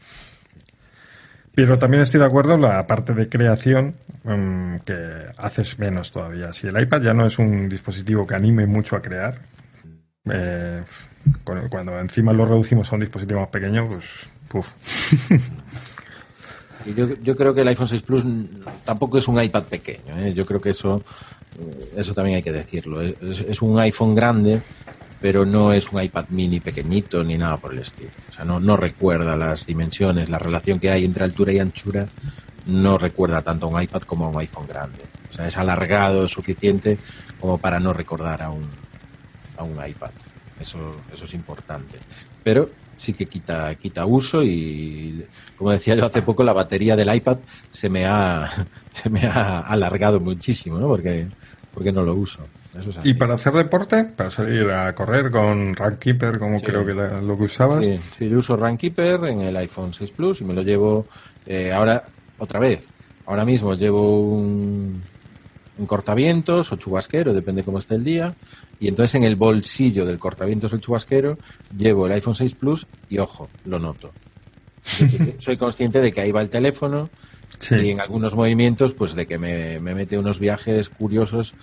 [1.55, 6.53] Pero también estoy de acuerdo la parte de creación mm, que haces menos todavía.
[6.53, 9.38] Si el iPad ya no es un dispositivo que anime mucho a crear,
[10.31, 10.83] eh,
[11.71, 14.05] cuando encima lo reducimos a un dispositivo más pequeño, pues
[14.49, 14.69] puf.
[16.95, 18.27] Yo, yo creo que el iPhone 6 Plus
[18.85, 20.19] tampoco es un iPad pequeño.
[20.19, 20.35] ¿eh?
[20.35, 21.03] Yo creo que eso
[21.97, 23.01] eso también hay que decirlo.
[23.01, 24.61] Es, un iPhone grande,
[25.25, 28.11] pero no es un iPad mini pequeñito ni nada por el estilo.
[28.29, 32.07] O sea, no, no recuerda las dimensiones, la relación que hay entre altura y anchura,
[32.67, 34.99] no recuerda tanto a un iPad como a un iPhone grande.
[35.31, 36.99] O sea, es alargado suficiente
[37.41, 38.69] como para no recordar a un,
[39.57, 40.11] a un iPad.
[40.61, 41.99] Eso, eso es importante.
[42.43, 45.25] Pero sí que quita, quita uso y,
[45.57, 47.39] como decía yo hace poco, la batería del iPad
[47.71, 48.47] se me ha,
[48.91, 50.87] se me ha alargado muchísimo, ¿no?
[50.87, 51.29] Porque,
[51.73, 52.41] porque no lo uso.
[53.05, 54.05] ¿Y para hacer deporte?
[54.05, 57.85] ¿Para salir a correr con Runkeeper, como creo que lo que usabas?
[58.19, 61.07] Sí, yo uso Runkeeper en el iPhone 6 Plus y me lo llevo
[61.47, 62.05] eh, ahora,
[62.39, 62.89] otra vez,
[63.27, 65.03] ahora mismo llevo un,
[65.79, 68.35] un cortavientos o chubasquero, depende cómo esté el día,
[68.81, 71.39] y entonces en el bolsillo del cortavientos o el chubasquero
[71.77, 74.13] llevo el iPhone 6 Plus y ojo, lo noto.
[75.39, 77.09] Soy consciente de que ahí va el teléfono
[77.71, 81.55] y en algunos movimientos pues de que me, mete unos viajes curiosos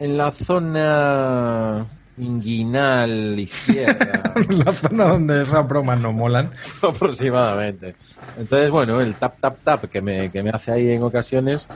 [0.00, 1.86] en la zona
[2.16, 4.34] inguinal izquierda.
[4.48, 6.50] la zona donde esas bromas no molan.
[6.82, 7.94] Aproximadamente.
[8.36, 11.68] Entonces, bueno, el tap, tap, tap que me, que me hace ahí en ocasiones,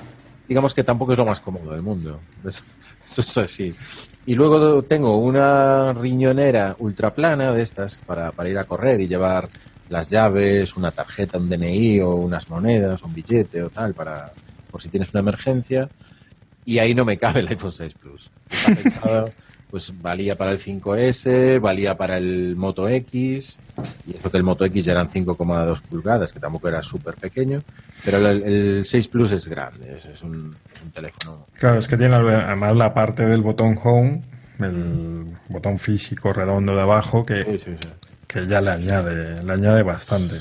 [0.48, 2.20] digamos que tampoco es lo más cómodo del mundo.
[2.44, 3.74] Eso, es así.
[4.24, 9.50] Y luego tengo una riñonera ultraplana de estas para, para ir a correr y llevar
[9.90, 14.32] las llaves, una tarjeta, un DNI o unas monedas, un billete o tal, para
[14.70, 15.90] por si tienes una emergencia.
[16.64, 18.31] Y ahí no me cabe el iPhone 6 Plus.
[19.74, 23.59] pues valía para el 5S, valía para el Moto X,
[24.07, 27.61] y eso que el Moto X ya eran 5,2 pulgadas, que tampoco era súper pequeño,
[28.05, 30.55] pero el, 6 Plus es grande, es, un,
[30.92, 31.48] teléfono.
[31.59, 34.22] Claro, es que tiene además la parte del botón Home,
[34.61, 37.59] el botón físico redondo de abajo, que,
[38.29, 40.37] que ya le añade, le añade bastante.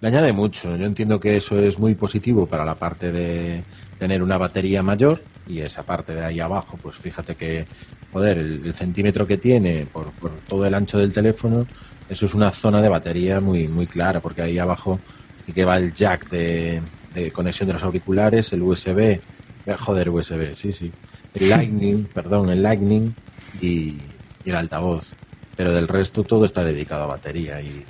[0.00, 3.64] Le añade mucho, yo entiendo que eso es muy positivo para la parte de
[3.98, 7.66] tener una batería mayor, y esa parte de ahí abajo, pues fíjate que,
[8.12, 10.12] joder, el, centímetro que tiene por,
[10.48, 11.66] todo el ancho del teléfono,
[12.08, 15.00] eso es una zona de batería muy, muy clara, porque ahí abajo
[15.46, 16.82] sí que va el jack de,
[17.14, 19.20] de conexión de los auriculares, el USB, eh,
[19.78, 20.92] joder, USB, sí, sí,
[21.34, 23.12] el Lightning, perdón, el Lightning
[23.60, 23.96] y,
[24.44, 25.12] y el altavoz.
[25.56, 27.84] Pero del resto todo está dedicado a batería y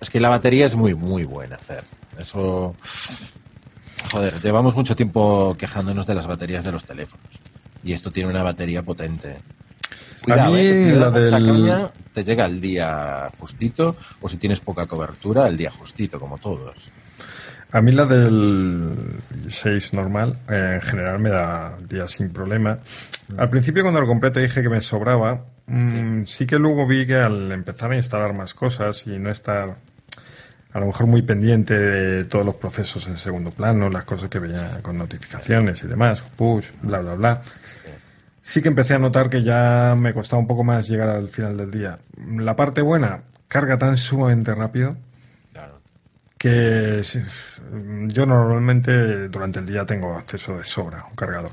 [0.00, 1.84] es que la batería es muy, muy buena hacer.
[2.18, 2.74] Eso,
[4.10, 7.26] joder, llevamos mucho tiempo quejándonos de las baterías de los teléfonos
[7.82, 9.36] y esto tiene una batería potente.
[10.28, 14.60] a mí eh, si la del- caña, te llega el día justito o si tienes
[14.60, 16.90] poca cobertura, el día justito, como todos.
[17.72, 22.78] A mí la del 6 normal, eh, en general me da días sin problema.
[23.36, 25.44] Al principio cuando lo compré te dije que me sobraba.
[25.66, 29.76] Mm, sí que luego vi que al empezar a instalar más cosas y no estar
[30.74, 34.40] a lo mejor muy pendiente de todos los procesos en segundo plano, las cosas que
[34.40, 37.42] veía con notificaciones y demás, push, bla, bla, bla.
[38.42, 41.56] Sí que empecé a notar que ya me costaba un poco más llegar al final
[41.56, 41.98] del día.
[42.38, 44.96] La parte buena, carga tan sumamente rápido
[46.36, 47.00] que
[48.08, 51.52] yo normalmente durante el día tengo acceso de sobra a un cargador.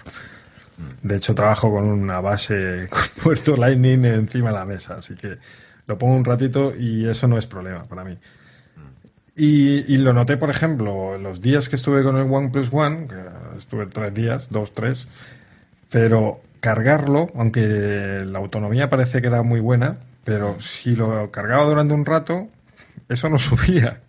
[1.04, 5.38] De hecho, trabajo con una base con puerto Lightning encima de la mesa, así que
[5.86, 8.18] lo pongo un ratito y eso no es problema para mí.
[9.36, 13.16] Y, y lo noté, por ejemplo, los días que estuve con el OnePlus One, que
[13.58, 15.08] estuve tres días, dos, tres,
[15.90, 21.94] pero cargarlo, aunque la autonomía parece que era muy buena, pero si lo cargaba durante
[21.94, 22.50] un rato,
[23.08, 24.02] eso no subía.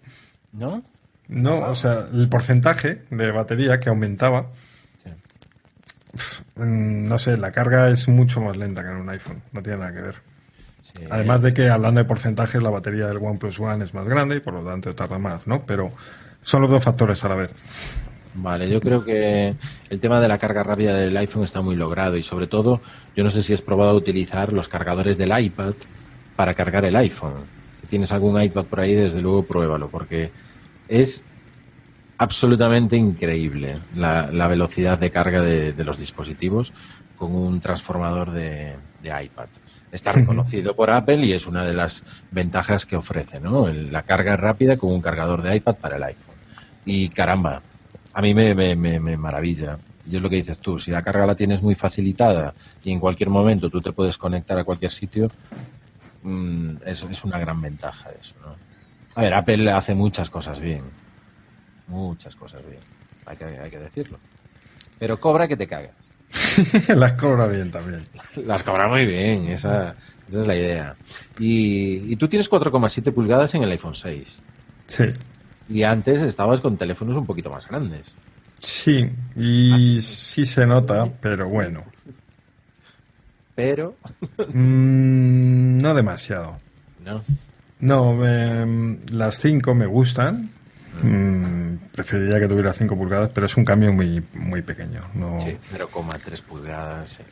[0.53, 0.83] ¿No?
[1.29, 4.49] No, o sea, el porcentaje de batería que aumentaba,
[5.03, 5.11] Sí.
[6.57, 9.93] no sé, la carga es mucho más lenta que en un iPhone, no tiene nada
[9.95, 10.17] que ver.
[10.97, 11.05] Sí.
[11.11, 14.41] Además de que hablando de porcentajes, la batería del OnePlus One es más grande y
[14.41, 15.65] por lo tanto tarda más, ¿no?
[15.67, 15.91] Pero
[16.43, 17.55] son los dos factores a la vez.
[18.35, 19.55] Vale, yo creo que
[19.91, 22.81] el tema de la carga rápida del iPhone está muy logrado y sobre todo,
[23.15, 25.75] yo no sé si has probado utilizar los cargadores del iPad
[26.35, 27.45] para cargar el iPhone.
[27.81, 30.31] Si tienes algún iPad por ahí, desde luego pruébalo porque
[30.89, 31.23] es
[32.17, 36.73] absolutamente increíble la, la velocidad de carga de, de los dispositivos
[37.19, 39.49] con un transformador de, de iPad.
[39.93, 43.69] Está reconocido por Apple y es una de las ventajas que ofrece, ¿no?
[43.69, 46.35] La carga rápida con un cargador de iPad para el iPhone.
[46.87, 47.61] Y caramba,
[48.15, 49.79] a mí me, me, me, me maravilla.
[50.11, 53.01] Y es lo que dices tú, si la carga la tienes muy facilitada y en
[53.01, 55.31] cualquier momento tú te puedes conectar a cualquier sitio,
[56.23, 58.57] mm, es, es una gran ventaja eso, ¿no?
[59.15, 60.85] A ver, Apple hace muchas cosas bien.
[61.87, 62.81] Muchas cosas bien.
[63.27, 64.19] Hay que, hay que decirlo.
[64.99, 66.12] Pero cobra que te cagas.
[66.89, 68.07] Las cobra bien también.
[68.47, 69.95] Las cobra muy bien, esa,
[70.29, 70.97] esa es la idea.
[71.39, 74.41] Y, y tú tienes 4,7 pulgadas en el iPhone 6.
[74.87, 75.05] Sí.
[75.69, 78.15] Y antes estabas con teléfonos un poquito más grandes.
[78.61, 81.85] Sí, y sí se nota, pero bueno.
[83.55, 83.97] Pero,
[84.53, 86.59] Mm, no demasiado.
[87.05, 87.23] no.
[87.81, 90.51] No, em, las 5 me gustan.
[91.03, 95.01] Mm, preferiría que tuviera 5 pulgadas, pero es un cambio muy, muy pequeño.
[95.15, 97.11] No, Sí, 0,3 pulgadas.
[97.11, 97.23] sí.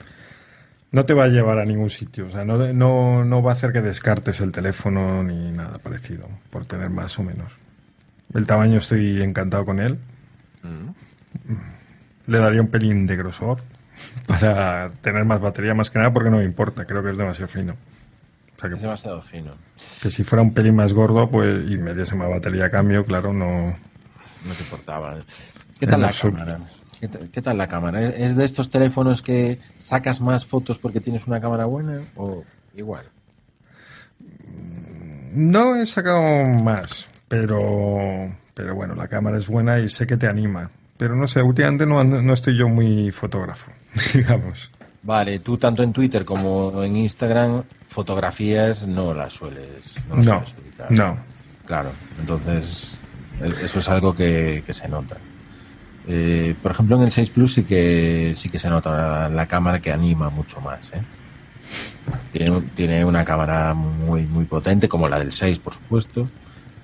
[0.92, 2.27] no te va a llevar a ningún sitio.
[2.27, 6.29] O sea, no, no, no va a hacer que descartes el teléfono ni nada parecido,
[6.51, 7.53] por tener más o menos.
[8.35, 9.99] El tamaño estoy encantado con él.
[10.62, 12.31] Mm.
[12.31, 13.59] Le daría un pelín de grosor
[14.27, 17.49] para tener más batería, más que nada porque no me importa, creo que es demasiado
[17.49, 17.77] fino.
[18.62, 19.53] O sea Es que, demasiado fino.
[20.03, 23.05] que si fuera un pelín más gordo pues y me diese más batería a cambio,
[23.05, 23.68] claro, no.
[24.44, 25.16] No te importaba.
[25.79, 26.61] ¿Qué tal la cámara?
[27.01, 28.03] ¿Qué, tal- qué tal la cámara?
[28.03, 32.44] ¿Es- ¿Es de estos teléfonos que sacas más fotos porque tienes una cámara buena o
[32.77, 33.07] igual?
[35.33, 36.20] No he sacado
[36.62, 37.59] más, pero,
[38.55, 40.70] pero bueno, la cámara es buena y sé que te anima.
[40.99, 43.70] Pero no sé, últimamente no, no estoy yo muy fotógrafo,
[44.14, 44.70] digamos.
[45.03, 50.33] Vale, tú tanto en Twitter como en Instagram fotografías no las sueles, no las No,
[50.33, 50.92] sueles publicar.
[50.92, 51.18] no.
[51.66, 52.98] Claro, entonces
[53.40, 55.20] e- eso es algo que, que se nota.
[56.05, 59.81] Eh, por ejemplo, en el 6 Plus sí que sí que se nota la cámara
[59.81, 60.92] que anima mucho más.
[60.94, 61.03] ¿eh?
[62.31, 66.31] Tiene, tiene una cámara muy muy potente, como la del 6, por supuesto,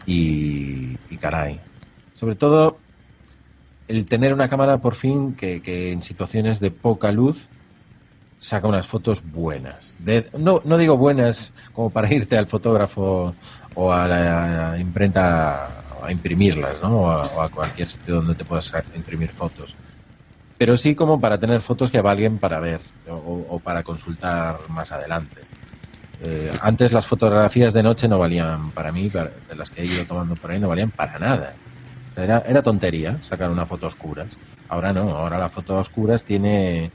[0.04, 1.60] y, y caray.
[2.12, 2.80] Sobre todo
[3.88, 7.48] el tener una cámara por fin que, que en situaciones de poca luz
[8.38, 9.94] saca unas fotos buenas.
[10.36, 13.34] No, no digo buenas como para irte al fotógrafo
[13.74, 15.68] o a la imprenta
[16.02, 16.98] a imprimirlas, ¿no?
[17.00, 19.74] O a, o a cualquier sitio donde te puedas imprimir fotos.
[20.58, 24.92] Pero sí como para tener fotos que valgan para ver o, o para consultar más
[24.92, 25.42] adelante.
[26.22, 29.86] Eh, antes las fotografías de noche no valían para mí, para- de las que he
[29.86, 31.54] ido tomando por ahí, no valían para nada.
[32.16, 34.28] Era, era tontería sacar una foto a oscuras.
[34.68, 36.90] Ahora no, ahora la foto a oscuras tiene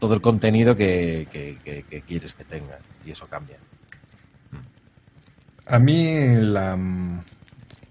[0.00, 3.56] todo el contenido que, que- que- que quieres que tenga y eso cambia.
[5.66, 6.76] A mí la,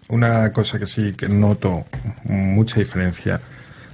[0.09, 1.85] una cosa que sí que noto
[2.25, 3.39] mucha diferencia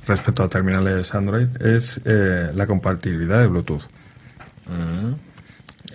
[0.08, 3.84] respecto a terminales Android es eh, la compatibilidad de Bluetooth.
[4.68, 5.14] Mm.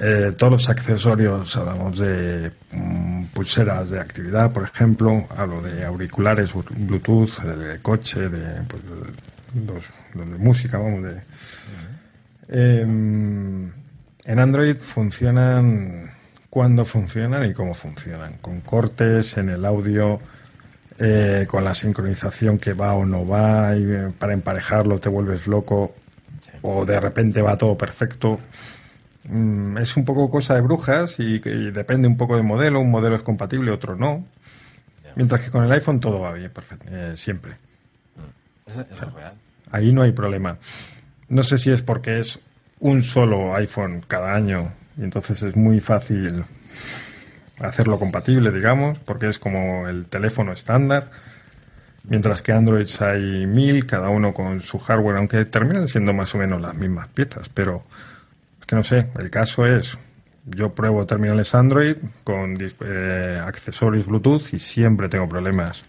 [0.02, 6.52] Eh, todos los accesorios, hablamos de mm, pulseras de actividad, por ejemplo, hablo de auriculares
[6.54, 8.82] Bluetooth, de coche, de, pues,
[9.66, 11.20] los, de música, vamos, de...
[12.52, 13.70] Em,
[14.24, 16.10] en Android funcionan
[16.50, 20.18] cuando funcionan y cómo funcionan, con cortes en el audio,
[20.98, 25.46] eh, con la sincronización que va o no va, y eh, para emparejarlo te vuelves
[25.46, 25.94] loco,
[26.62, 28.40] o de repente va todo perfecto.
[29.24, 32.80] Mm, es un poco cosa de brujas y, depende un poco del modelo.
[32.80, 34.26] Un modelo es compatible, otro no.
[35.14, 37.54] Mientras que con el iPhone todo va bien, perfecto, eh, siempre.
[39.70, 40.56] Ahí no hay problema.
[41.30, 42.38] No sé si es porque es
[42.80, 46.44] un solo iPhone cada año y entonces es muy fácil
[47.60, 51.10] hacerlo compatible, digamos, porque es como el teléfono estándar.
[52.04, 56.38] Mientras que Android hay mil, cada uno con su hardware, aunque terminan siendo más o
[56.38, 57.84] menos las mismas piezas, pero
[58.66, 59.96] que no sé, el caso es,
[60.46, 65.84] yo pruebo terminales Android con eh, accesorios Bluetooth y siempre tengo problemas,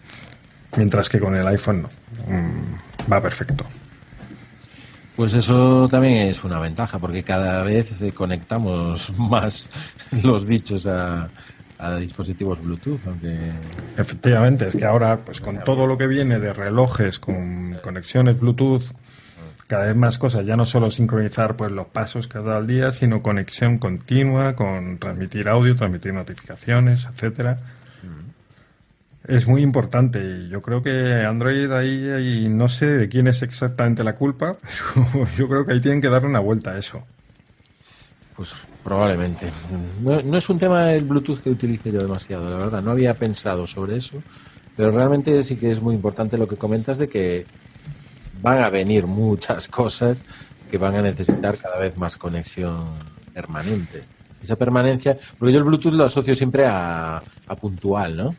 [0.76, 1.88] mientras que con el iPhone no,
[2.28, 3.64] mm, va perfecto.
[5.16, 9.70] Pues eso también es una ventaja, porque cada vez conectamos más
[10.22, 11.28] los bichos a,
[11.78, 13.52] a dispositivos Bluetooth, aunque...
[13.96, 18.84] Efectivamente, es que ahora, pues con todo lo que viene de relojes, con conexiones Bluetooth,
[19.66, 23.78] cada vez más cosas, ya no solo sincronizar pues los pasos cada día, sino conexión
[23.78, 27.58] continua con transmitir audio, transmitir notificaciones, etcétera.
[29.26, 34.02] Es muy importante yo creo que Android ahí, ahí, no sé de quién es exactamente
[34.02, 34.56] la culpa,
[34.94, 37.02] pero yo creo que ahí tienen que darle una vuelta a eso.
[38.36, 39.50] Pues probablemente.
[40.02, 42.82] No, no es un tema el Bluetooth que utilice yo demasiado, la verdad.
[42.82, 44.22] No había pensado sobre eso,
[44.76, 47.46] pero realmente sí que es muy importante lo que comentas de que
[48.40, 50.24] van a venir muchas cosas
[50.70, 52.86] que van a necesitar cada vez más conexión
[53.32, 54.02] permanente.
[54.42, 57.22] Esa permanencia, porque yo el Bluetooth lo asocio siempre a,
[57.60, 58.34] puntual, ¿no?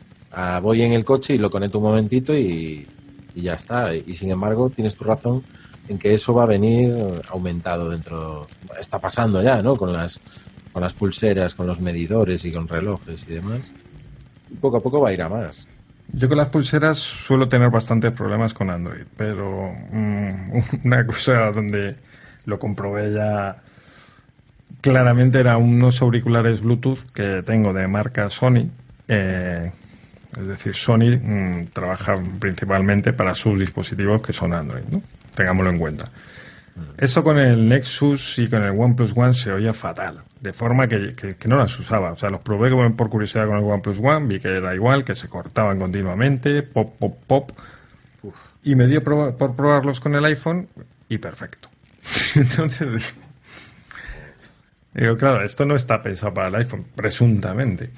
[0.60, 2.86] Voy en el coche y lo conecto un momentito y,
[3.34, 3.94] ya está.
[3.94, 5.42] Y sin embargo, tienes tu razón
[5.88, 6.94] en que eso va a venir
[7.28, 8.46] aumentado dentro.
[8.78, 9.76] Está pasando ya, ¿no?
[9.76, 10.20] Con las,
[10.72, 13.72] con las pulseras, con los medidores y con relojes y demás.
[14.50, 15.68] Y poco a poco va a ir a más.
[16.12, 20.52] Yo con las pulseras suelo tener bastantes problemas con Android, pero mm,
[20.84, 21.96] una cosa donde
[22.44, 23.56] lo comprobé ya
[24.80, 28.68] claramente era unos auriculares Bluetooth que tengo de marca Sony.
[29.08, 29.72] Eh,
[30.40, 35.02] es decir, Sony mm, trabaja principalmente para sus dispositivos que son Android, ¿no?
[35.34, 36.10] Tengámoslo en cuenta.
[36.98, 41.14] Eso con el Nexus y con el OnePlus One se oía fatal, de forma que,
[41.46, 42.12] no las usaba.
[42.12, 45.14] O sea, los probé por curiosidad con el OnePlus One, vi que era igual, que
[45.14, 47.52] se cortaban continuamente, pop, pop, pop.
[48.64, 50.68] Y me dio por probarlos con el iPhone
[51.08, 51.68] y perfecto.
[52.34, 53.14] Entonces,
[54.94, 57.90] digo, claro, esto no está pensado para el iPhone, presuntamente.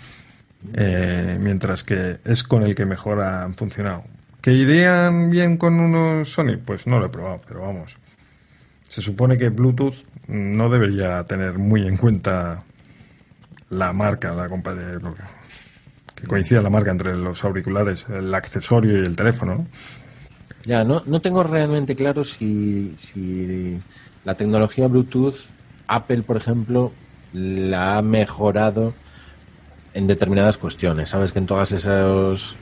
[0.75, 4.05] Eh, mientras que es con el que mejor han funcionado.
[4.40, 6.57] ¿Que irían bien con unos Sony?
[6.64, 7.97] Pues no lo he probado, pero vamos
[8.88, 9.95] se supone que Bluetooth
[10.29, 12.62] no debería tener muy en cuenta
[13.71, 14.99] la marca, la compañía,
[16.14, 19.66] que coincida la marca entre los auriculares, el accesorio y el teléfono.
[20.64, 23.79] Ya, no, no tengo realmente claro si, si
[24.25, 25.37] la tecnología Bluetooth,
[25.87, 26.92] Apple, por ejemplo,
[27.33, 28.95] la ha mejorado
[29.97, 31.09] en determinadas cuestiones.
[31.09, 32.55] Sabes que en todas esos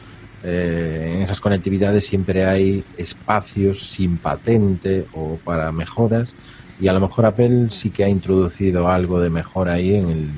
[0.45, 6.33] eh, esas conectividades siempre hay espacios sin patente o para mejoras
[6.81, 10.31] y a lo mejor Apple sí que ha introducido algo de mejora ahí en, el,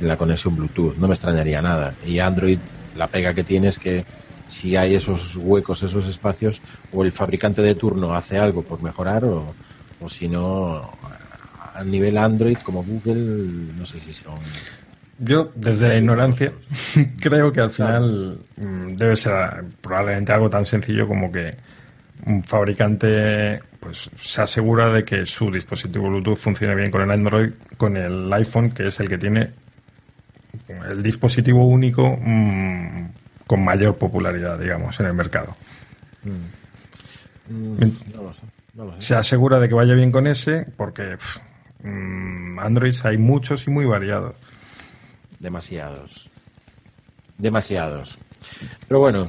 [0.00, 1.94] en la conexión Bluetooth, no me extrañaría nada.
[2.06, 2.58] Y Android,
[2.96, 4.06] la pega que tiene es que
[4.46, 9.24] si hay esos huecos, esos espacios, o el fabricante de turno hace algo por mejorar
[9.24, 9.54] o,
[10.00, 10.90] o si no,
[11.74, 14.40] a nivel Android como Google, no sé si son
[15.18, 16.52] yo, desde la ignorancia,
[17.20, 21.54] creo que al final mm, debe ser probablemente algo tan sencillo como que
[22.26, 27.52] un fabricante pues se asegura de que su dispositivo Bluetooth funcione bien con el Android,
[27.76, 29.50] con el iPhone, que es el que tiene
[30.88, 33.06] el dispositivo único mm,
[33.46, 35.56] con mayor popularidad, digamos, en el mercado.
[36.22, 37.88] Mm.
[38.98, 41.16] Se asegura de que vaya bien con ese, porque
[42.58, 44.36] Android hay muchos y muy variados
[45.42, 46.30] demasiados.
[47.36, 48.18] Demasiados.
[48.88, 49.28] Pero bueno,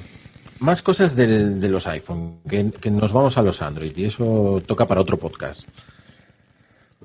[0.59, 5.01] más cosas de los iPhone, que, nos vamos a los Android y eso toca para
[5.01, 5.67] otro podcast.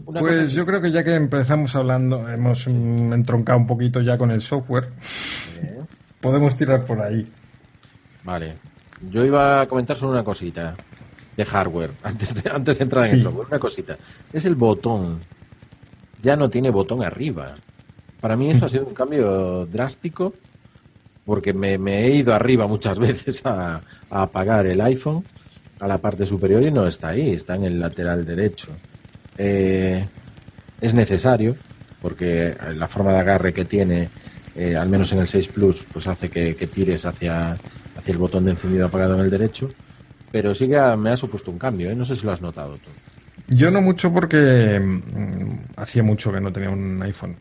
[0.04, 4.42] pues yo creo que ya que empezamos hablando, hemos entroncado un poquito ya con el
[4.42, 4.90] software,
[6.20, 7.26] podemos tirar por ahí.
[8.22, 8.56] Vale.
[9.10, 10.74] Yo iba a comentar solo una cosita
[11.36, 13.46] de hardware, antes de, antes de entrar en el software.
[13.48, 13.96] Una cosita.
[14.32, 15.20] Es el botón.
[16.20, 17.54] Ya no tiene botón arriba.
[18.20, 20.34] Para mí eso ha sido un cambio drástico
[21.24, 25.24] porque me, he ido arriba muchas veces a, apagar el iPhone
[25.78, 28.68] a la parte superior y no está ahí, está en el lateral derecho.
[29.36, 30.04] Eh,
[30.80, 31.56] es necesario
[32.00, 34.08] porque la forma de agarre que tiene,
[34.54, 37.52] eh, al menos en el 6 Plus, pues hace que, tires hacia,
[37.96, 39.68] hacia el botón de encendido apagado en el derecho.
[40.30, 41.94] Pero sí que me ha supuesto un cambio, ¿eh?
[41.94, 42.90] no sé si lo has notado tú.
[43.48, 47.36] Yo no mucho porque mm, hacía mucho que no tenía un iPhone.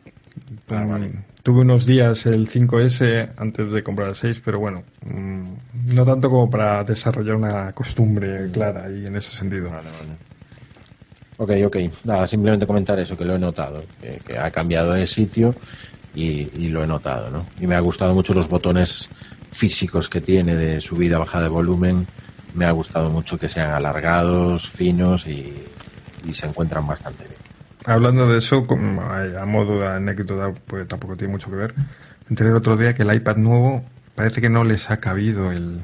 [0.69, 0.99] Ah,
[1.43, 6.29] tuve unos días el 5S antes de comprar el 6, pero bueno, mm, no tanto
[6.29, 9.69] como para desarrollar una costumbre clara y en ese sentido.
[11.38, 11.77] Ok, ok.
[12.03, 15.55] Nada, simplemente comentar eso, que lo he notado, que, ha cambiado de sitio
[16.13, 17.45] y, lo he notado, ¿no?
[17.59, 19.09] Y me ha gustado mucho los botones
[19.51, 22.07] físicos que tiene de subida, bajada de volumen.
[22.55, 25.53] Me ha gustado mucho que sean alargados, finos y
[26.33, 27.46] se encuentran bastante bien.
[27.88, 31.73] Hablando de eso, a modo de anécdota, pues tampoco tiene mucho que ver.
[32.29, 33.81] enteré el otro día que el iPad nuevo
[34.13, 35.79] parece que no les ha cabido el,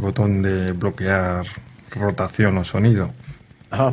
[0.00, 1.44] botón de bloquear
[1.90, 3.10] rotación o sonido.
[3.72, 3.92] Ah.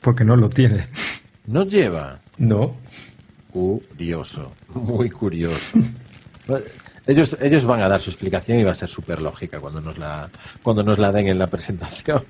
[0.00, 0.88] Porque no lo tiene.
[1.46, 2.18] ¿No lleva?
[2.38, 2.74] No.
[3.52, 5.78] Curioso, muy curioso.
[7.06, 9.96] Ellos, ellos van a dar su explicación y va a ser súper lógica cuando nos
[9.96, 10.28] la
[10.60, 12.24] cuando nos la den en la presentación.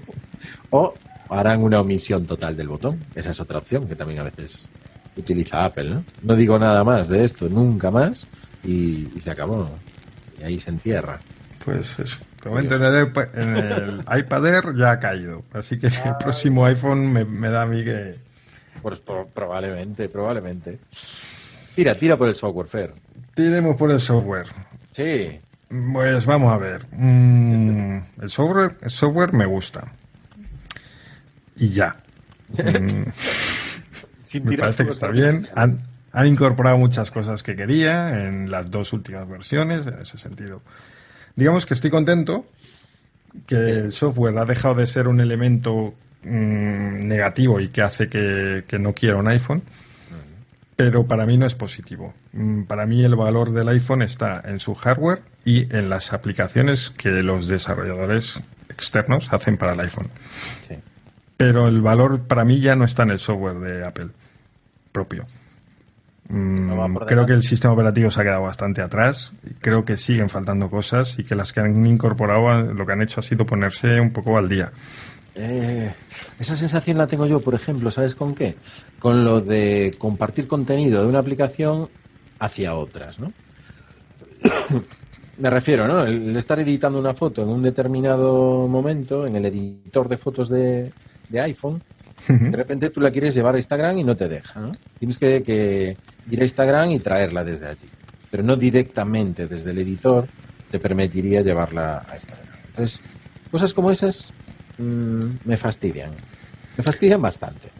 [0.70, 0.92] o
[1.30, 3.04] harán una omisión total del botón.
[3.14, 4.68] Esa es otra opción que también a veces
[5.16, 6.04] utiliza Apple, ¿no?
[6.22, 8.26] No digo nada más de esto, nunca más,
[8.64, 9.68] y, se acabó.
[10.40, 11.18] Y ahí se entierra.
[11.64, 12.18] Pues eso.
[12.42, 15.42] Como en el, en el iPad Air ya ha caído.
[15.52, 16.18] Así que el ah.
[16.18, 18.14] próximo iPhone me, da a mí que.
[18.80, 20.78] Pues probablemente, probablemente.
[21.74, 22.94] Tira, tira por el software, Fer.
[23.34, 24.46] Tiremos por el software.
[24.92, 25.40] Sí.
[25.92, 26.86] Pues vamos a ver.
[26.92, 29.92] Mm, el software, el software me gusta
[31.58, 31.96] y ya.
[32.56, 33.04] Mm,
[34.44, 35.48] me parece que está bien.
[35.54, 35.78] Han,
[36.26, 40.62] incorporado muchas cosas que quería en las dos últimas versiones, en ese sentido.
[41.36, 42.46] Digamos que estoy contento
[43.46, 45.94] que el software ha dejado de ser un elemento
[46.24, 49.62] mm, negativo y que hace que, no quiera un iPhone,
[50.74, 52.14] pero para mí no es positivo.
[52.32, 56.90] Mm, para mí el valor del iPhone está en su hardware y en las aplicaciones
[56.90, 58.40] que los desarrolladores
[58.70, 60.08] externos hacen para el iPhone.
[60.66, 60.74] Sí
[61.38, 64.08] pero el valor para mí ya no está en el software de Apple
[64.90, 65.24] propio.
[66.28, 69.32] Mm, creo que el sistema operativo se ha quedado bastante atrás.
[69.60, 73.20] Creo que siguen faltando cosas y que las que han incorporado lo que han hecho
[73.20, 74.72] ha sido ponerse un poco al día.
[75.36, 75.92] Eh,
[76.40, 78.56] esa sensación la tengo yo, por ejemplo, ¿sabes con qué?
[78.98, 81.88] Con lo de compartir contenido de una aplicación
[82.40, 83.32] hacia otras, ¿no?
[85.38, 86.02] Me refiero, ¿no?
[86.02, 90.92] El estar editando una foto en un determinado momento en el editor de fotos de,
[91.28, 91.82] de iPhone,
[92.26, 94.72] de repente tú la quieres llevar a Instagram y no te deja, ¿no?
[94.98, 95.96] Tienes que,
[96.30, 97.88] ir a Instagram y traerla desde allí,
[98.30, 100.26] pero no directamente desde el editor
[100.70, 102.46] te permitiría llevarla a Instagram.
[102.68, 103.00] Entonces,
[103.50, 104.32] cosas como esas
[104.78, 106.10] mm, me fastidian,
[106.76, 107.70] me fastidian bastante.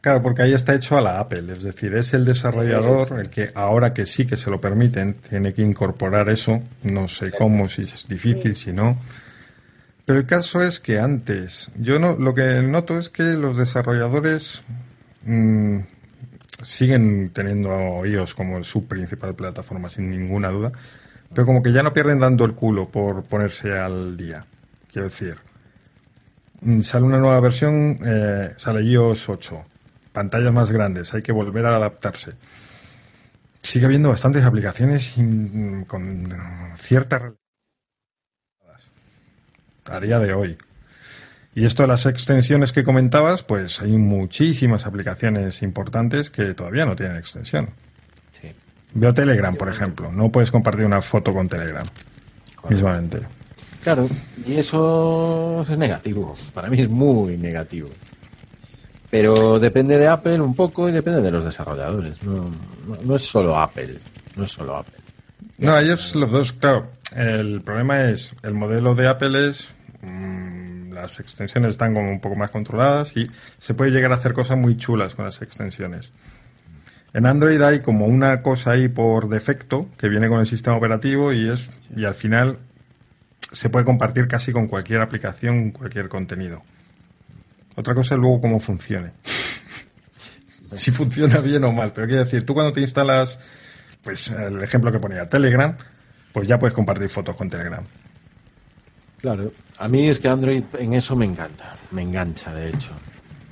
[0.00, 3.50] Claro, porque ahí está hecho a la Apple, es decir, es el desarrollador el que
[3.54, 7.82] ahora que sí que se lo permiten, tiene que incorporar eso, no sé cómo, si
[7.82, 8.98] es difícil, si no
[10.06, 14.62] pero el caso es que antes, yo no, lo que noto es que los desarrolladores
[15.24, 15.80] mm,
[16.62, 20.70] siguen teniendo iOS como su principal plataforma, sin ninguna duda,
[21.34, 24.46] pero como que ya no pierden dando el culo por ponerse al día.
[24.92, 25.36] Quiero decir,
[26.60, 29.64] mm, sale una nueva versión, eh, sale iOS 8,
[30.12, 32.34] pantallas más grandes, hay que volver a adaptarse.
[33.60, 35.16] Sigue habiendo bastantes aplicaciones
[35.88, 36.32] con
[36.78, 37.32] cierta
[39.90, 40.56] a día de hoy.
[41.54, 46.94] Y esto de las extensiones que comentabas, pues hay muchísimas aplicaciones importantes que todavía no
[46.94, 47.70] tienen extensión.
[48.32, 48.52] Sí.
[48.92, 50.12] Veo Telegram, por ejemplo.
[50.12, 51.86] No puedes compartir una foto con Telegram.
[52.68, 53.20] Mismamente.
[53.82, 54.08] Claro,
[54.44, 56.34] y eso es negativo.
[56.52, 57.88] Para mí es muy negativo.
[59.08, 62.22] Pero depende de Apple un poco y depende de los desarrolladores.
[62.22, 62.50] No,
[63.04, 63.98] no, es solo Apple.
[64.36, 64.98] No es solo Apple.
[65.58, 66.90] No, ellos los dos, claro.
[67.14, 69.68] El problema es, el modelo de Apple es
[70.06, 73.26] Mm, las extensiones están como un poco más controladas y
[73.58, 76.10] se puede llegar a hacer cosas muy chulas con las extensiones.
[77.12, 81.32] En Android hay como una cosa ahí por defecto que viene con el sistema operativo
[81.32, 82.58] y es y al final
[83.52, 86.62] se puede compartir casi con cualquier aplicación, cualquier contenido.
[87.74, 89.12] Otra cosa es luego cómo funcione.
[90.76, 93.40] si funciona bien o mal, pero quiero decir, tú cuando te instalas,
[94.02, 95.76] pues el ejemplo que ponía Telegram,
[96.32, 97.84] pues ya puedes compartir fotos con Telegram
[99.18, 102.90] Claro, a mí es que Android en eso me encanta, me engancha de hecho.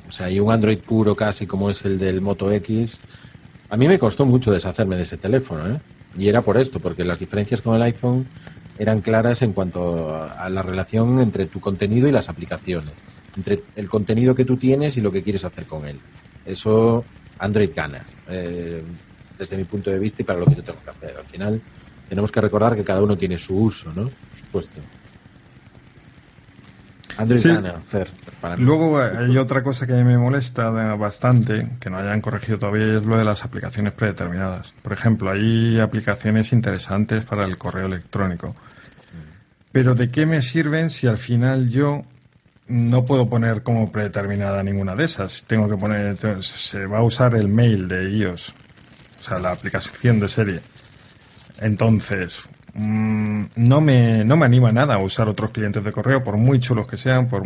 [0.08, 3.00] O sea, hay un Android puro casi como es el del Moto X.
[3.70, 5.80] A mí me costó mucho deshacerme de ese teléfono, ¿eh?
[6.16, 8.26] Y era por esto, porque las diferencias con el iPhone
[8.78, 12.94] eran claras en cuanto a la relación entre tu contenido y las aplicaciones,
[13.36, 15.98] entre el contenido que tú tienes y lo que quieres hacer con él.
[16.44, 17.04] Eso
[17.38, 18.82] Android gana, eh,
[19.38, 21.16] desde mi punto de vista y para lo que yo tengo que hacer.
[21.16, 21.60] Al final
[22.08, 24.04] tenemos que recordar que cada uno tiene su uso, ¿no?
[24.04, 24.80] Por supuesto.
[27.16, 28.08] Android gana, Fer,
[28.58, 33.16] Luego hay otra cosa que me molesta bastante, que no hayan corregido todavía, es lo
[33.16, 34.74] de las aplicaciones predeterminadas.
[34.82, 38.54] Por ejemplo, hay aplicaciones interesantes para el correo electrónico.
[39.72, 42.04] Pero ¿de qué me sirven si al final yo
[42.68, 45.44] no puedo poner como predeterminada ninguna de esas?
[45.44, 48.54] Tengo que poner, se va a usar el mail de iOS,
[49.20, 50.60] o sea, la aplicación de serie.
[51.60, 52.42] Entonces,
[52.74, 56.58] Mm, no, me, no me anima nada a usar otros clientes de correo, por muy
[56.58, 57.44] chulos que sean, por,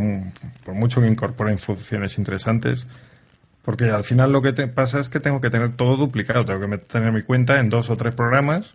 [0.64, 2.86] por mucho que incorporen funciones interesantes.
[3.62, 6.46] Porque al final lo que te pasa es que tengo que tener todo duplicado.
[6.46, 8.72] Tengo que tener mi cuenta en dos o tres programas.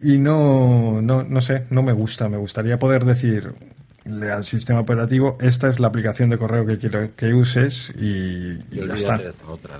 [0.00, 2.28] Y no, no, no sé, no me gusta.
[2.28, 7.16] Me gustaría poder decirle al sistema operativo, esta es la aplicación de correo que quiero
[7.16, 9.20] que uses y, ya está.
[9.48, 9.76] otra,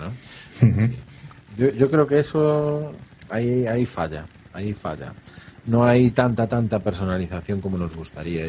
[1.56, 2.92] yo, yo creo que eso
[3.30, 5.12] ahí, ahí falla, ahí falla.
[5.66, 8.44] No hay tanta, tanta personalización como nos gustaría.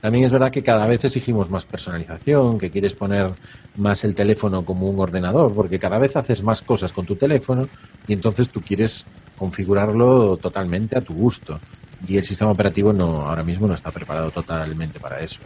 [0.00, 3.34] También es verdad que cada vez exigimos más personalización, que quieres poner
[3.76, 7.68] más el teléfono como un ordenador, porque cada vez haces más cosas con tu teléfono
[8.08, 9.04] y entonces tú quieres
[9.36, 11.60] configurarlo totalmente a tu gusto.
[12.08, 15.40] Y el sistema operativo no, ahora mismo no está preparado totalmente para eso.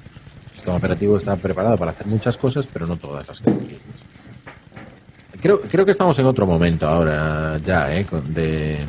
[0.50, 3.50] El sistema operativo está preparado para hacer muchas cosas, pero no todas las que
[5.40, 8.06] Creo, creo que estamos en otro momento ahora ya, ¿eh?
[8.28, 8.86] De,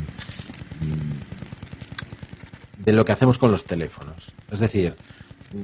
[0.82, 1.22] mm,
[2.84, 4.32] de lo que hacemos con los teléfonos.
[4.52, 4.96] Es decir,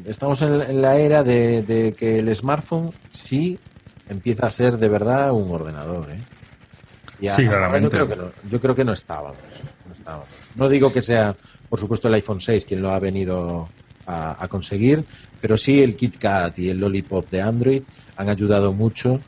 [0.06, 3.60] estamos en, la era de, que el smartphone sí
[4.08, 6.10] empieza a ser de verdad un ordenador.
[6.12, 6.20] ¿eh?
[7.36, 7.98] sí, claramente.
[7.98, 9.38] Yo creo, que no, yo creo que no estábamos,
[10.56, 11.36] no digo que sea,
[11.70, 13.68] por supuesto, el iPhone 6 quien lo ha venido
[14.06, 15.04] a, a conseguir,
[15.42, 17.84] pero sí el KitKat y el Lollipop de Android
[18.16, 19.20] han ayudado mucho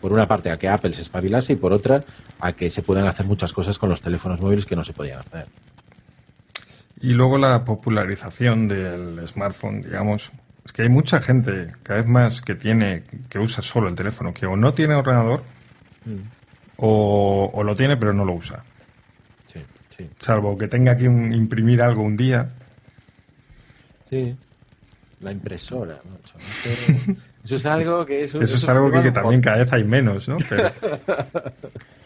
[0.00, 2.04] por una parte a que Apple se espabilase y por otra
[2.40, 5.20] a que se puedan hacer muchas cosas con los teléfonos móviles que no se podían
[5.20, 5.46] hacer.
[7.00, 10.30] Y luego la popularización del smartphone, digamos,
[10.64, 14.34] es que hay mucha gente cada vez más que tiene que usa solo el teléfono,
[14.34, 15.42] que o no tiene ordenador
[16.04, 16.18] mm.
[16.78, 18.64] o, lo tiene pero no lo usa.
[19.46, 20.10] Sí, sí.
[20.18, 22.50] Salvo que tenga que imprimir algo un día.
[24.10, 24.36] Sí.
[25.20, 26.00] La impresora.
[27.48, 28.24] Eso es algo que...
[28.24, 30.36] Eso, es algo que, también cada vez hay menos, ¿no?
[30.50, 30.70] Pero,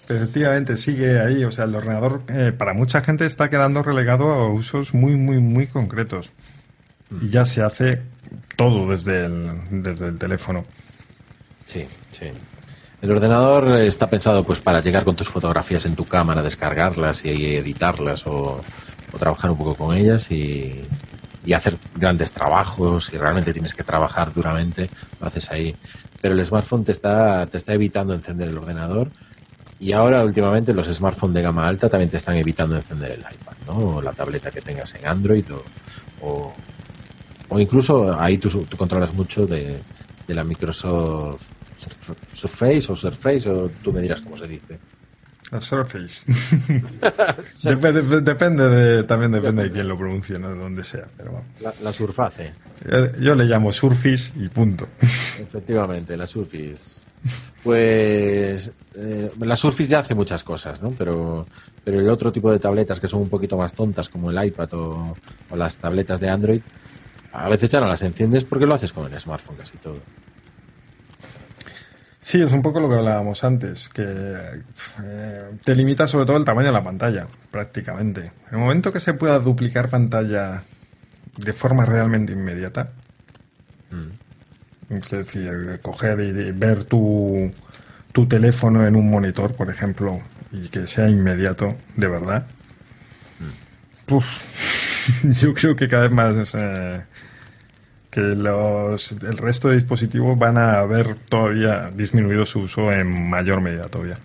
[0.09, 1.43] efectivamente sigue ahí.
[1.43, 5.41] O sea, el ordenador eh, para mucha gente está quedando relegado a usos muy, muy,
[5.41, 6.31] muy concretos.
[7.21, 8.03] Y ya se hace
[8.55, 10.63] todo desde el, desde el teléfono.
[11.65, 12.27] Sí, sí.
[13.01, 17.57] El ordenador está pensado pues para llegar con tus fotografías en tu cámara, descargarlas y
[17.57, 18.61] editarlas o,
[19.13, 20.83] o trabajar un poco con ellas y,
[21.45, 24.89] y hacer grandes trabajos y realmente tienes que trabajar duramente,
[25.21, 25.75] lo haces ahí.
[26.21, 29.11] Pero el smartphone te está, te está evitando encender el ordenador
[29.81, 33.57] y ahora últimamente los smartphones de gama alta también te están evitando encender el iPad,
[33.67, 33.97] ¿no?
[33.97, 35.45] O la tableta que tengas en Android
[36.21, 36.53] o,
[37.49, 39.81] o, incluso ahí tú, tú controlas mucho de,
[40.27, 41.43] de la Microsoft
[42.33, 44.79] Surface o Surface o tú me dirás cómo se dice.
[45.51, 46.23] La Surface.
[48.23, 50.51] depende, de, también depende de quién lo pronuncie, ¿no?
[50.51, 51.07] de donde sea.
[51.17, 51.43] Pero
[51.81, 52.53] la, Surface.
[52.85, 54.89] Eh, yo, le llamo Surface y punto.
[55.39, 57.11] Efectivamente, la Surface.
[57.63, 60.91] Pues eh, la Surface ya hace muchas cosas, ¿no?
[60.91, 61.47] Pero,
[61.85, 64.75] pero el otro tipo de tabletas que son un poquito más tontas, como el iPad
[64.75, 65.17] o,
[65.51, 66.63] o las tabletas de Android,
[67.33, 69.99] a veces ya no las enciendes porque lo haces con el smartphone casi todo.
[72.23, 76.45] Sí, es un poco lo que hablábamos antes, que eh, te limita sobre todo el
[76.45, 78.21] tamaño de la pantalla, prácticamente.
[78.21, 80.63] En el momento que se pueda duplicar pantalla
[81.37, 82.93] de forma realmente inmediata,
[83.91, 84.95] mm.
[84.95, 87.53] es decir, coger y ver tu,
[88.13, 92.47] tu teléfono en un monitor, por ejemplo, y que sea inmediato, de verdad,
[94.07, 94.19] mm.
[95.41, 96.55] yo creo que cada vez más...
[96.55, 97.03] Eh,
[98.13, 103.63] que los, el resto de dispositivos van a haber todavía disminuido su uso en mayor
[103.63, 104.17] medida todavía.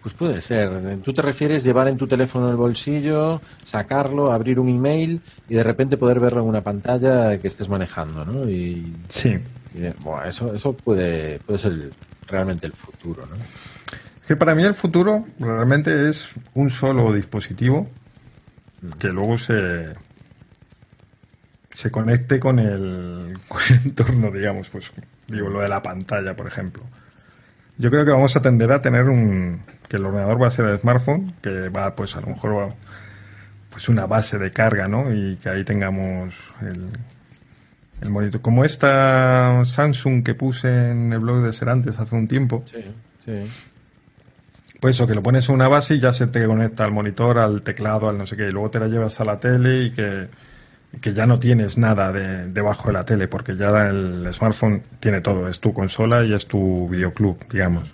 [0.00, 1.00] Pues puede ser.
[1.02, 5.64] Tú te refieres llevar en tu teléfono el bolsillo, sacarlo, abrir un email y de
[5.64, 8.48] repente poder verlo en una pantalla que estés manejando, ¿no?
[8.48, 9.36] Y, sí.
[10.04, 11.90] bueno, eso, eso puede, puede ser
[12.28, 13.34] realmente el futuro, ¿no?
[14.28, 17.88] Que para mí el futuro realmente es un solo dispositivo
[18.82, 18.90] mm.
[18.92, 19.92] que luego se,
[21.76, 24.90] se conecte con el, con el entorno, digamos, pues
[25.28, 26.82] digo, lo de la pantalla, por ejemplo.
[27.76, 30.64] Yo creo que vamos a tender a tener un, que el ordenador va a ser
[30.64, 32.74] el smartphone, que va, pues a lo mejor va,
[33.68, 35.12] pues una base de carga, ¿no?
[35.12, 36.88] Y que ahí tengamos el,
[38.00, 38.40] el monitor.
[38.40, 42.64] Como esta Samsung que puse en el blog de Serantes hace un tiempo.
[42.72, 42.82] Sí,
[43.22, 43.52] sí.
[44.80, 47.38] Pues eso, que lo pones en una base y ya se te conecta al monitor,
[47.38, 49.90] al teclado, al no sé qué, y luego te la llevas a la tele y
[49.90, 50.28] que,
[51.00, 55.20] que ya no tienes nada de, debajo de la tele, porque ya el smartphone tiene
[55.20, 57.92] todo, es tu consola y es tu videoclub, digamos.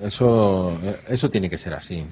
[0.00, 2.04] Eso, eso tiene que ser así.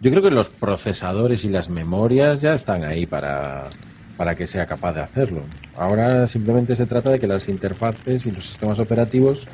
[0.00, 3.68] Yo creo que los procesadores y las memorias ya están ahí para,
[4.16, 5.42] para que sea capaz de hacerlo.
[5.76, 9.46] Ahora simplemente se trata de que las interfaces y los sistemas operativos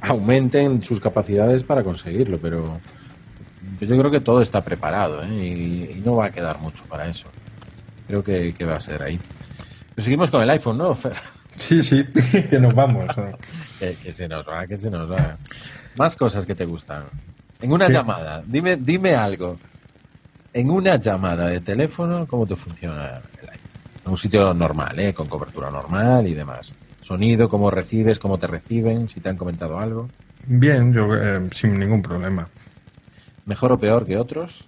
[0.00, 2.80] aumenten sus capacidades para conseguirlo, pero
[3.80, 5.90] yo creo que todo está preparado ¿eh?
[5.94, 7.28] y, no va a quedar mucho para eso.
[8.20, 9.18] Creo que, va a ser ahí.
[9.94, 10.94] Pero seguimos con el iPhone, ¿no,
[11.56, 12.04] Sí, sí,
[12.50, 13.06] que nos vamos.
[13.78, 15.38] que, se nos va, que se nos va.
[15.96, 17.04] Más cosas que te gustan.
[17.62, 19.58] En una llamada, dime, dime algo.
[20.52, 23.70] En una llamada de teléfono, ¿cómo te funciona el iPhone?
[24.04, 25.14] En un sitio normal, ¿eh?
[25.14, 29.78] con cobertura normal y demás sonido, cómo recibes, cómo te reciben, si te han comentado
[29.78, 30.10] algo.
[30.46, 32.46] Bien, yo eh, sin ningún problema.
[33.46, 34.64] ¿Mejor o peor que otros?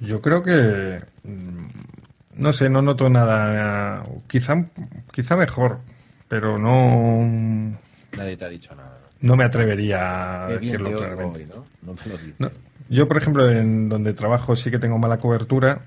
[0.00, 1.93] Yo creo que mm,
[2.36, 4.04] no sé, no noto nada.
[4.26, 4.66] Quizá,
[5.12, 5.80] quizá mejor,
[6.28, 7.78] pero no.
[8.16, 8.98] Nadie te ha dicho nada.
[9.20, 11.46] No me atrevería a decirlo claramente.
[11.46, 11.64] ¿no?
[11.82, 12.50] lo
[12.88, 15.82] yo, por ejemplo, en donde trabajo sí que tengo mala cobertura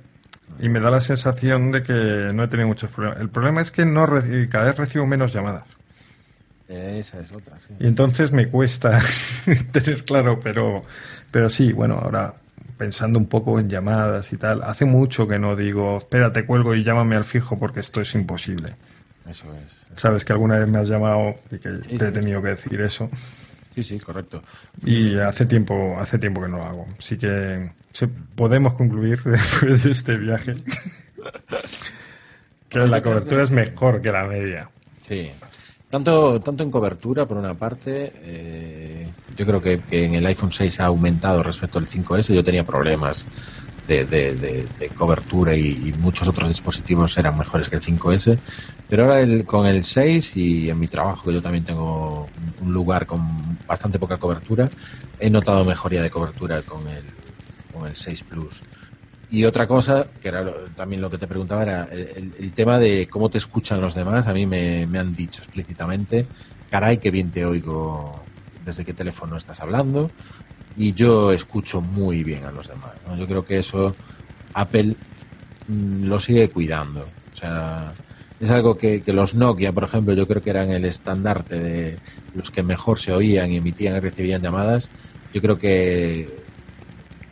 [0.59, 1.93] y me da la sensación de que
[2.33, 3.21] no he tenido muchos problemas.
[3.21, 4.05] El problema es que no
[4.49, 5.65] cada vez recibo menos llamadas.
[6.67, 7.73] Esa es otra, sí.
[7.79, 8.99] Y entonces me cuesta
[9.71, 10.81] tener claro, pero,
[11.31, 12.33] pero sí, bueno, ahora
[12.77, 16.83] pensando un poco en llamadas y tal, hace mucho que no digo, espérate, cuelgo y
[16.83, 18.75] llámame al fijo porque esto es imposible.
[19.29, 19.85] Eso es.
[19.95, 23.09] Sabes que alguna vez me has llamado y que te he tenido que decir eso.
[23.75, 24.41] Sí, sí, correcto.
[24.83, 26.87] Y hace tiempo, hace tiempo que no lo hago.
[26.97, 27.69] Así que
[28.35, 30.55] podemos concluir después de este viaje
[32.69, 34.69] que la cobertura es mejor que la media.
[35.01, 35.31] Sí.
[35.89, 39.07] Tanto, tanto en cobertura, por una parte, eh,
[39.37, 42.33] yo creo que, en el iPhone 6 ha aumentado respecto al 5S.
[42.33, 43.25] Yo tenía problemas
[43.87, 44.67] de,
[44.97, 48.37] cobertura y, muchos otros dispositivos eran mejores que el 5S.
[48.89, 52.27] Pero ahora el, con el 6 y en mi trabajo, que yo también tengo
[52.59, 54.69] un lugar con bastante poca cobertura,
[55.19, 57.03] he notado mejoría de cobertura con el,
[57.71, 58.61] con el 6 Plus.
[59.29, 63.29] Y otra cosa, que era también lo que te preguntaba, era el, tema de cómo
[63.29, 64.27] te escuchan los demás.
[64.27, 66.25] A mí me, han dicho explícitamente,
[66.69, 68.23] caray, que bien te oigo
[68.63, 70.11] desde qué teléfono estás hablando
[70.77, 72.91] y yo escucho muy bien a los demás.
[73.17, 73.95] Yo creo que eso
[74.53, 74.95] Apple
[75.67, 77.01] mm, lo sigue cuidando.
[77.33, 77.93] O sea,
[78.39, 81.97] es algo que, los Nokia, por ejemplo, yo creo que eran el estandarte de
[82.33, 84.89] los que mejor se oían emitían y recibían llamadas.
[85.33, 86.46] Yo creo que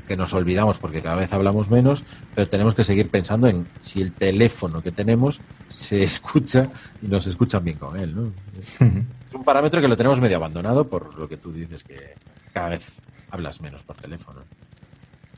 [0.07, 2.03] que nos olvidamos porque cada vez hablamos menos,
[2.33, 6.69] pero tenemos que seguir pensando en si el teléfono que tenemos se escucha
[7.01, 8.15] y nos escuchan bien con él.
[8.15, 8.31] ¿no?
[8.79, 12.15] es un parámetro que lo tenemos medio abandonado por lo que tú dices que
[12.53, 13.01] cada vez
[13.31, 14.41] hablas menos por teléfono.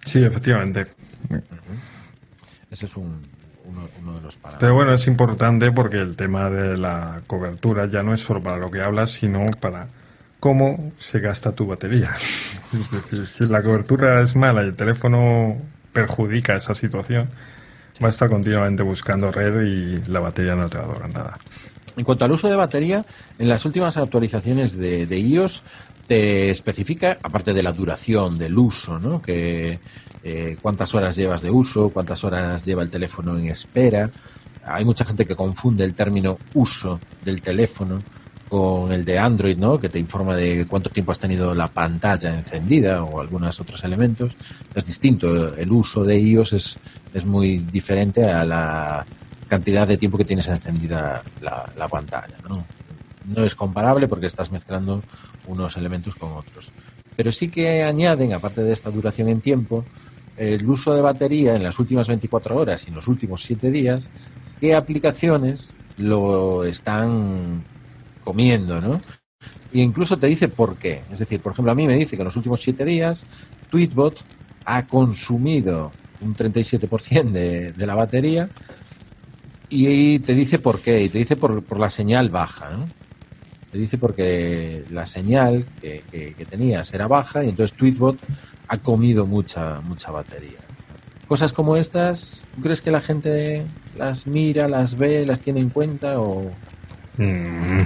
[0.06, 0.88] Sí, efectivamente.
[2.70, 3.22] Ese es un,
[3.66, 4.60] uno, de los parámetros.
[4.60, 8.58] Pero bueno, es importante porque el tema de la cobertura ya no es solo para
[8.58, 9.88] lo que hablas, sino para
[10.40, 12.16] cómo se gasta tu batería.
[12.74, 15.56] Es decir, si la cobertura es mala y el teléfono
[15.94, 17.30] perjudica esa situación,
[18.04, 21.38] va a estar continuamente buscando red y la batería no te va a durar nada.
[21.96, 23.06] En cuanto al uso de batería,
[23.40, 25.64] en las últimas actualizaciones de, de iOS
[26.08, 29.22] te especifica, aparte de la duración del uso, ¿no?
[29.22, 29.80] Que
[30.24, 34.10] eh, cuántas horas llevas de uso, cuántas horas lleva el teléfono en espera.
[34.66, 38.00] Hay mucha gente que confunde el término uso del teléfono
[38.50, 39.80] con el de Android, ¿no?
[39.80, 44.36] Que te informa de cuánto tiempo has tenido la pantalla encendida o algunos otros elementos.
[44.74, 45.56] Es distinto.
[45.56, 46.80] El uso de iOS es,
[47.14, 49.06] es muy diferente a la
[49.48, 52.66] cantidad de tiempo que tienes encendida la, la pantalla, ¿no?
[53.26, 55.02] No es comparable porque estás mezclando
[55.48, 56.72] unos elementos con otros.
[57.16, 59.84] Pero sí que añaden, aparte de esta duración en tiempo,
[60.38, 64.10] el uso de batería en las últimas 24 horas y en los últimos 7 días,
[64.60, 67.64] qué aplicaciones lo están
[68.28, 69.00] comiendo, ¿no?
[69.74, 71.04] E incluso te dice por qué.
[71.10, 73.26] Es decir, por ejemplo, a mí me dice que en los últimos 7 días
[73.70, 74.22] Tweetbot
[74.66, 78.50] ha consumido un 37% de, de la batería
[79.70, 82.90] y te dice por qué, y te dice por, por la señal baja, ¿no?
[83.72, 88.18] Te dice porque la señal que, que, tenías era baja y entonces Tweetbot
[88.68, 90.60] ha comido mucha mucha batería.
[91.30, 93.66] cosas como estas, ¿tú crees que la gente
[93.98, 96.52] las mira, las ve, las tiene en cuenta o...?
[97.18, 97.82] Mm.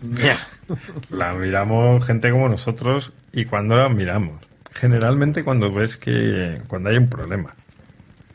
[1.10, 4.40] la miramos gente como nosotros y cuando la miramos.
[4.72, 7.52] Generalmente cuando ves que cuando hay un problema.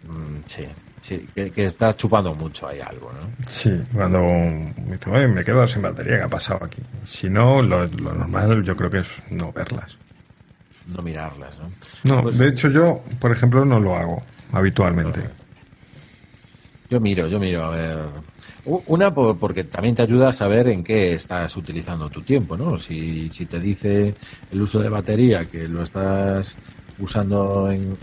[0.07, 0.65] Mm, sí,
[1.01, 3.29] sí, que, que estás chupando mucho hay algo, ¿no?
[3.49, 6.81] Sí, cuando me dice, "Oye, me quedo sin batería, ¿qué ha pasado aquí?
[7.07, 9.97] Si no, lo, lo normal yo creo que es no verlas.
[10.87, 11.71] No mirarlas, ¿no?
[12.15, 15.21] No, Pues- de hecho yo, por ejemplo, no lo hago habitualmente.
[16.95, 17.97] Yo miro, yo miro, a ver.
[18.63, 22.79] Una, por- porque también te ayuda a saber en qué estás utilizando tu tiempo, ¿no?
[22.79, 24.17] Si, si te dice
[24.49, 26.59] el uso de batería que lo estás
[26.95, 27.99] usando en,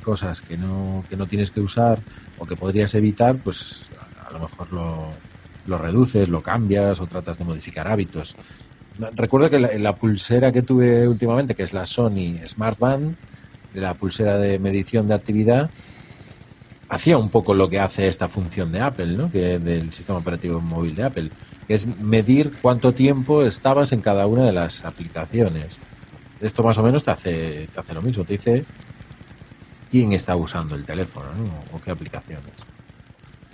[0.00, 2.04] cosas que no, que no tienes que usar
[2.36, 3.90] o que podrías evitar, pues
[4.28, 5.24] a, lo mejor lo,
[5.64, 8.36] lo reduces, lo cambias o tratas de modificar hábitos.
[8.96, 13.16] Recuerdo que la, la pulsera que tuve últimamente, que es la Sony Smart Band,
[13.72, 15.72] la pulsera de medición de actividad,
[16.94, 19.30] hacía un poco lo que hace esta función de Apple, ¿no?
[19.30, 21.30] Que del sistema operativo móvil de Apple,
[21.66, 25.78] que es medir cuánto tiempo estabas en cada una de las aplicaciones.
[26.40, 28.64] Esto más o menos te hace, te hace lo mismo, te dice
[29.90, 31.76] quién está usando el teléfono, ¿no?
[31.76, 32.52] O qué aplicaciones.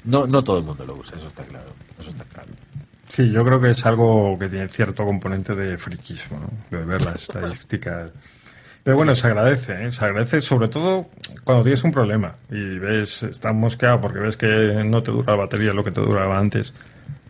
[0.04, 2.48] No, no todo el mundo lo usa, eso está claro, eso está claro.
[3.08, 6.78] Sí, yo creo que es algo que tiene cierto componente de friquismo, ¿no?
[6.78, 8.12] De ver las estadísticas.
[8.82, 9.92] Pero bueno, se agradece, ¿eh?
[9.92, 11.08] Se agradece sobre todo
[11.44, 14.46] cuando tienes un problema y ves, estás mosqueado porque ves que
[14.84, 16.72] no te dura la batería lo que te duraba antes.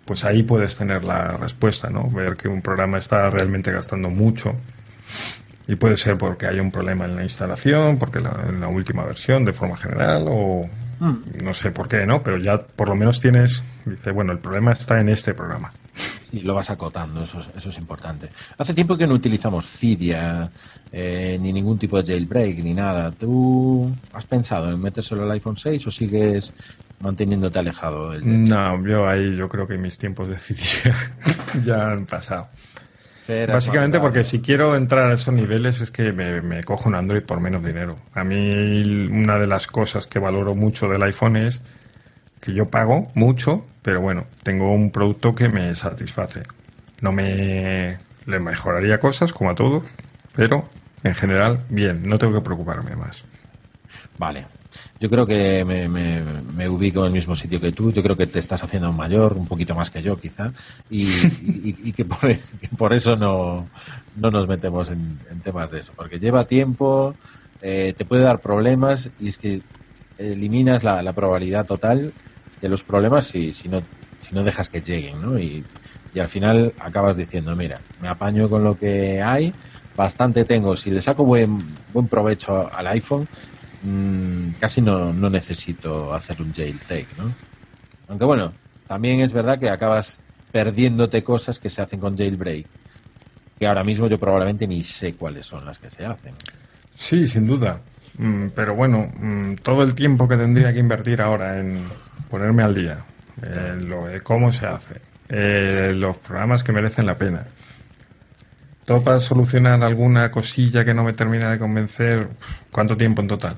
[0.04, 2.08] Pues ahí puedes tener la respuesta, ¿no?
[2.10, 4.54] Ver que un programa está realmente gastando mucho.
[5.66, 9.04] Y puede ser porque hay un problema en la instalación, porque la, en la última
[9.04, 10.68] versión de forma general o
[11.00, 12.22] no sé por qué, ¿no?
[12.22, 15.70] Pero ya por lo menos tienes, dice, bueno, el problema está en este programa.
[16.32, 18.28] Y lo vas acotando, eso es, eso es importante.
[18.58, 20.50] Hace tiempo que no utilizamos Cydia,
[20.92, 23.10] eh, ni ningún tipo de jailbreak, ni nada.
[23.12, 26.52] ¿Tú has pensado en metérselo al iPhone 6 o sigues
[27.00, 30.94] manteniéndote alejado del No, yo ahí yo creo que mis tiempos de Cydia
[31.64, 32.48] ya han pasado.
[33.46, 37.22] Básicamente porque si quiero entrar a esos niveles es que me, me cojo un Android
[37.22, 37.96] por menos dinero.
[38.12, 41.60] A mí una de las cosas que valoro mucho del iPhone es
[42.40, 46.42] que yo pago mucho, pero bueno, tengo un producto que me satisface.
[47.00, 49.84] No me le mejoraría cosas como a todos,
[50.34, 50.68] pero
[51.02, 53.24] en general bien, no tengo que preocuparme más.
[54.18, 54.46] Vale.
[55.00, 57.90] Yo creo que me, me- me ubico en el mismo sitio que tú.
[57.90, 60.52] Yo creo que te estás haciendo mayor, un poquito más que yo, quizá.
[60.90, 61.06] Y,
[61.84, 63.66] y- que, por, que por eso no,
[64.16, 65.92] no nos metemos en, en temas de eso.
[65.96, 67.14] Porque lleva tiempo,
[67.62, 69.62] eh, te puede dar problemas y es que
[70.18, 72.12] eliminas la, la probabilidad total
[72.60, 73.82] de los problemas si, si, no,
[74.18, 75.38] si no dejas que lleguen, ¿no?
[75.38, 75.64] Y,
[76.12, 79.52] y al final acabas diciendo, mira, me apaño con lo que hay,
[79.96, 80.76] bastante tengo.
[80.76, 81.58] Si le saco buen,
[81.92, 83.26] buen provecho al iPhone,
[83.82, 87.32] mm, casi no, no necesito hacer un jailbreak, ¿no?
[88.08, 88.52] Aunque bueno,
[88.86, 92.66] también es verdad que acabas perdiéndote cosas que se hacen con jailbreak,
[93.58, 96.34] que ahora mismo yo probablemente ni sé cuáles son las que se hacen.
[96.94, 97.80] Sí, sin duda.
[98.18, 101.84] Mm, Pero bueno, mm, todo el tiempo que tendría que invertir ahora en
[102.30, 102.98] ponerme al día,
[103.42, 107.44] en lo de cómo se hace, eh, los programas que merecen la pena.
[108.84, 112.28] Todo para solucionar alguna cosilla que no me termina de convencer.
[112.72, 113.56] ¿Cuánto tiempo en total?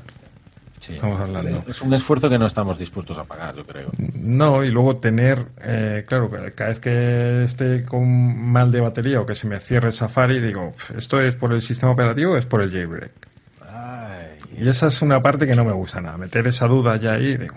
[0.78, 0.94] Sí.
[0.94, 1.64] Estamos hablando.
[1.68, 3.90] Es un esfuerzo que no estamos dispuestos a pagar, yo creo.
[3.96, 9.26] No, y luego tener, eh, claro, cada vez que esté con mal de batería o
[9.26, 12.62] que se me cierre Safari, digo, ¿esto es por el sistema operativo o es por
[12.62, 13.12] el jailbreak?
[13.60, 16.18] Ay, Y esa es una parte que no me gusta nada.
[16.18, 17.54] Meter esa duda ya ahí, digo,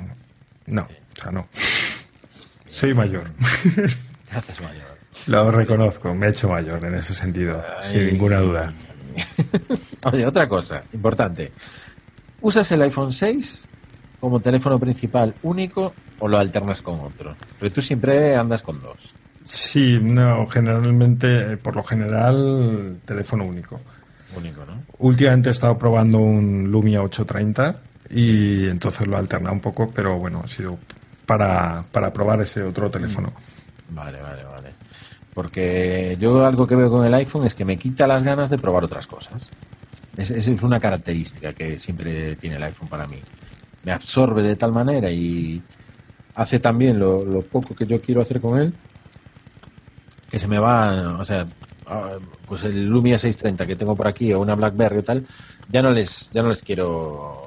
[0.68, 0.88] no,
[1.18, 1.48] o sea, no.
[2.68, 3.30] Soy mayor.
[4.30, 4.96] te haces mayor.
[5.28, 8.12] Lo reconozco, me he hecho mayor en ese sentido, sin Ay.
[8.12, 8.74] ninguna duda.
[10.04, 11.52] Oye, otra cosa importante.
[12.42, 13.70] ¿Usas el iPhone 6
[14.20, 17.36] como teléfono principal único o lo alternas con otro?
[17.58, 19.14] Porque tú siempre andas con dos.
[19.44, 23.80] Sí, no, generalmente, eh, por lo general, teléfono único.
[24.36, 24.84] Único, ¿no?
[24.98, 30.18] Últimamente he estado probando un Lumia 830 y entonces lo he alternado un poco, pero
[30.18, 30.78] bueno, ha sido
[31.26, 33.34] para, para probar ese otro teléfono.
[33.90, 34.74] Vale, vale, vale.
[35.34, 38.58] Porque yo algo que veo con el iPhone es que me quita las ganas de
[38.58, 39.50] probar otras cosas.
[40.16, 43.18] Es, es es una característica que siempre tiene el iPhone para mí.
[43.84, 45.62] Me absorbe de tal manera y
[46.36, 48.74] hace también lo, lo poco que yo quiero hacer con él
[50.30, 51.48] que se me va, o sea,
[51.88, 55.26] ah, pues el Lumia 630 que tengo por aquí o una BlackBerry o tal,
[55.70, 57.45] ya no les ya no les quiero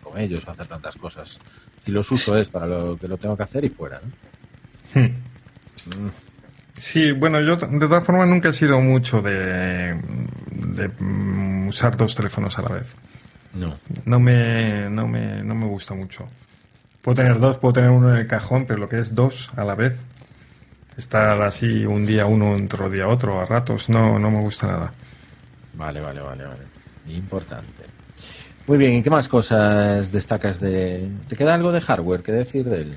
[0.00, 1.38] con ellos o hacer tantas cosas.
[1.78, 5.00] Si los uso es para lo que lo tengo que hacer y fuera, ¿no?
[5.00, 5.06] Hmm.
[5.86, 6.10] Mm.
[6.74, 9.94] Sí, bueno, yo de todas formas nunca he sido mucho de,
[10.50, 12.94] de mm, usar dos teléfonos a la vez.
[13.54, 13.74] No.
[14.04, 16.28] No me, no me, no me gusta mucho.
[17.02, 19.64] Puedo tener dos, puedo tener uno en el cajón, pero lo que es dos a
[19.64, 19.98] la vez,
[20.96, 24.92] estar así un día uno, otro día otro, a ratos, no, no me gusta nada.
[25.74, 26.62] Vale, vale, vale, vale.
[27.08, 27.84] Importante.
[28.66, 31.10] Muy bien, ¿y qué más cosas destacas de...
[31.28, 32.94] ¿Te queda algo de hardware que decir de él?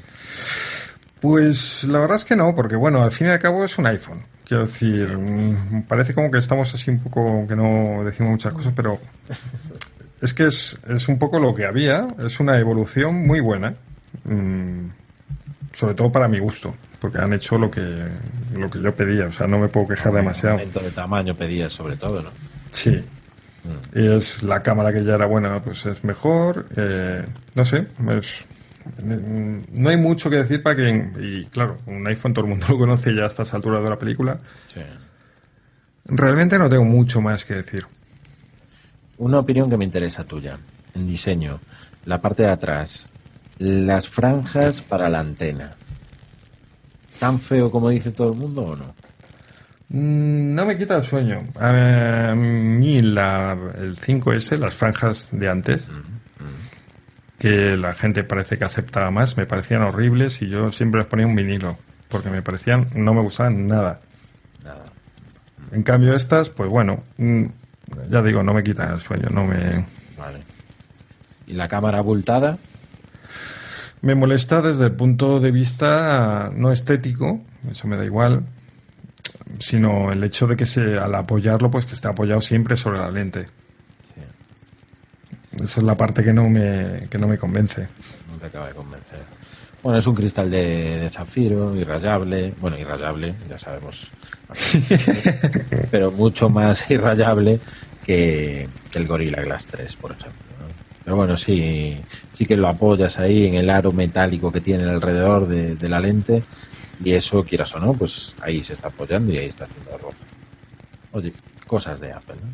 [1.20, 3.88] Pues la verdad es que no, porque bueno, al fin y al cabo es un
[3.88, 4.24] iPhone.
[4.45, 8.74] Quiero decir, mm, parece como que estamos así un poco, que no decimos muchas cosas,
[8.76, 8.99] pero
[10.22, 13.74] es que es, es un poco lo que había, es una evolución muy buena,
[14.24, 14.88] mm,
[15.74, 17.82] sobre todo para mi gusto, porque han hecho lo que,
[18.53, 20.57] lo que yo pedía, o sea, no me puedo quejar demasiado.
[20.57, 22.30] Aumento de tamaño pedías sobre todo, ¿no?
[22.72, 23.03] Sí.
[23.93, 26.68] Y es la cámara que ya era buena, pues es mejor.
[26.76, 27.88] eh, no sé,
[28.18, 28.45] es,
[29.03, 31.11] no hay mucho que decir para que.
[31.20, 33.97] Y claro, un iPhone todo el mundo lo conoce ya a estas alturas de la
[33.97, 34.39] película.
[34.74, 34.82] Sí.
[36.05, 37.86] Realmente no tengo mucho más que decir.
[39.18, 40.59] Una opinión que me interesa tuya.
[40.93, 41.59] En diseño,
[42.05, 43.09] la parte de atrás,
[43.57, 45.76] las franjas para la antena.
[47.20, 48.93] ¿Tan feo como dice todo el mundo o no?
[49.90, 51.48] Mm, No me quita el sueño.
[51.60, 55.88] A mí la, el 5S, las franjas de antes,
[57.38, 61.28] que la gente parece que aceptaba más, me parecían horribles y yo siempre les ponía
[61.28, 61.78] un vinilo,
[62.10, 64.00] porque me parecían, no me gustaban nada.
[64.64, 64.86] Nada.
[65.72, 67.44] En cambio estas, pues bueno, mm,
[68.10, 69.86] ya digo, no me quitan el sueño, no me...
[70.18, 70.40] Vale.
[71.48, 72.58] ¿Y la cámara abultada?
[74.02, 78.44] Me molesta desde el punto de vista no estético, eso me da igual,
[79.60, 83.12] sino el hecho de que se, al apoyarlo, pues que esté apoyado siempre sobre la
[83.12, 83.46] lente.
[84.04, 84.22] Sí.
[85.64, 87.88] Esa es la parte que no me, que no me convence.
[88.32, 89.20] No te acaba de convencer.
[89.84, 92.54] Bueno, es un cristal de, de zafiro, irrayable.
[92.60, 94.12] Bueno, irrayable, ya sabemos.
[95.91, 97.60] pero mucho más irrayable
[98.04, 100.41] que, que el Gorilla Glass 3, por ejemplo.
[100.60, 100.66] ¿no?
[101.04, 102.00] Pero bueno, sí,
[102.32, 106.00] sí que lo apoyas ahí en el aro metálico que tiene alrededor de, de la
[106.00, 106.43] lente
[107.04, 110.16] y eso, quieras o no, pues ahí se está apoyando y ahí está haciendo arroz.
[111.12, 111.34] Oye,
[111.68, 112.50] cosas de Apple, ¿no?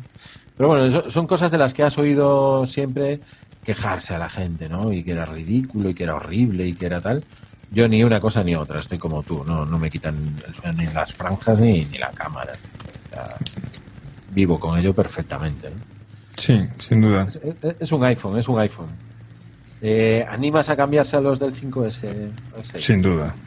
[0.56, 3.20] Pero bueno, son cosas de las que has oído siempre
[3.64, 4.92] quejarse a la gente, ¿no?
[4.92, 7.24] Y que era ridículo y que era horrible y que era tal.
[7.70, 10.14] Yo ni una cosa ni otra, estoy como tú, no, no me quitan
[10.64, 12.52] el ni las franjas ni, ni la cámara.
[12.52, 13.36] O sea,
[14.30, 15.76] vivo con ello perfectamente, ¿no?
[16.36, 17.26] Sí, sin duda.
[17.28, 18.88] Es, es- es un iPhone, es un iPhone.
[19.80, 22.30] Eh, ¿Animas a cambiarse a los del 5S?
[22.56, 22.84] al 6?
[22.84, 23.34] Sin duda.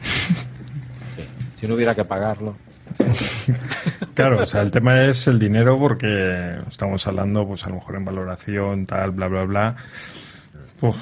[1.56, 2.56] Si no hubiera que pagarlo.
[4.14, 7.96] Claro, o sea, el tema es el dinero porque estamos hablando, pues a lo mejor
[7.96, 9.76] en valoración, tal, bla, bla, bla.
[10.80, 10.96] Uf,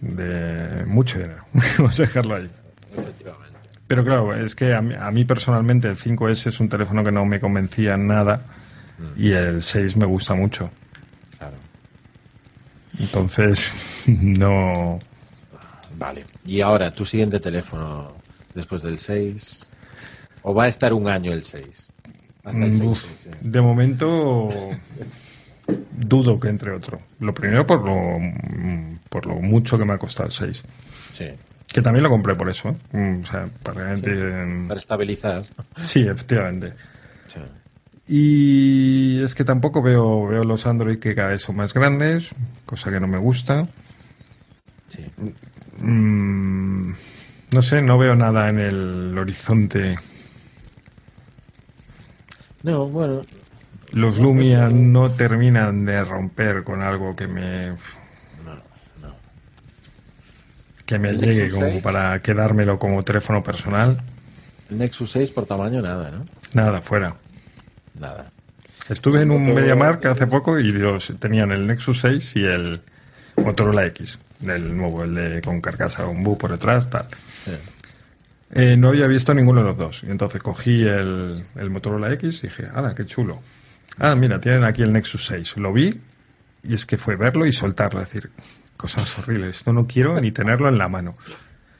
[0.00, 1.44] de mucho dinero.
[1.78, 2.50] Vamos a dejarlo ahí.
[2.96, 3.58] Efectivamente.
[3.86, 7.12] Pero claro, es que a mí, a mí personalmente el 5S es un teléfono que
[7.12, 8.42] no me convencía en nada
[9.16, 10.68] y el 6 me gusta mucho.
[11.38, 11.56] Claro.
[12.98, 13.72] Entonces,
[14.06, 14.98] no.
[15.96, 16.24] Vale.
[16.44, 18.14] Y ahora, tu siguiente teléfono
[18.54, 19.68] después del 6.
[20.42, 21.90] ¿O va a estar un año el 6?
[22.44, 22.82] Hasta el 6.
[22.82, 24.48] Uf, de momento
[25.92, 27.00] dudo que entre otro.
[27.20, 28.18] Lo primero por lo,
[29.08, 30.62] por lo mucho que me ha costado el 6.
[31.12, 31.26] Sí.
[31.72, 32.70] Que también lo compré por eso.
[32.70, 32.76] ¿eh?
[32.96, 34.68] Mm, O sea, para realmente...
[34.68, 35.44] Para estabilizar.
[35.82, 36.74] Sí, efectivamente.
[37.28, 37.40] Sí.
[38.08, 42.30] Y es que tampoco veo, veo los Android que cada vez son más grandes,
[42.66, 43.68] cosa que no me gusta.
[44.88, 45.04] Sí.
[45.78, 46.92] Mm,
[47.52, 49.96] no sé, no veo nada en el horizonte.
[52.62, 53.22] No, bueno.
[53.92, 58.54] Los No, Lumia pues, eh, no terminan de romper con algo que me, No,
[59.02, 59.14] no.
[60.86, 61.82] que me El llegue Nexus como 6.
[61.82, 64.00] para quedármelo como teléfono personal.
[64.70, 66.24] El Nexus 6 por tamaño nada, ¿no?
[66.54, 67.14] Nada, fuera.
[67.98, 68.30] Nada.
[68.88, 72.80] Estuve en un MediaMark hace poco y los tenían el Nexus 6 y el
[73.36, 77.06] Motorola X, del nuevo, el de con carcasa Ombu por detrás, tal.
[77.44, 77.52] Sí.
[78.52, 80.02] Eh, no había visto ninguno de los dos.
[80.04, 83.40] Y entonces cogí el, el Motorola X y dije, ¡hala, qué chulo!
[83.98, 85.56] Ah, mira, tienen aquí el Nexus 6.
[85.56, 85.90] Lo vi
[86.62, 88.30] y es que fue verlo y soltarlo, decir,
[88.76, 89.56] cosas horribles.
[89.56, 91.16] Esto no quiero ni tenerlo en la mano.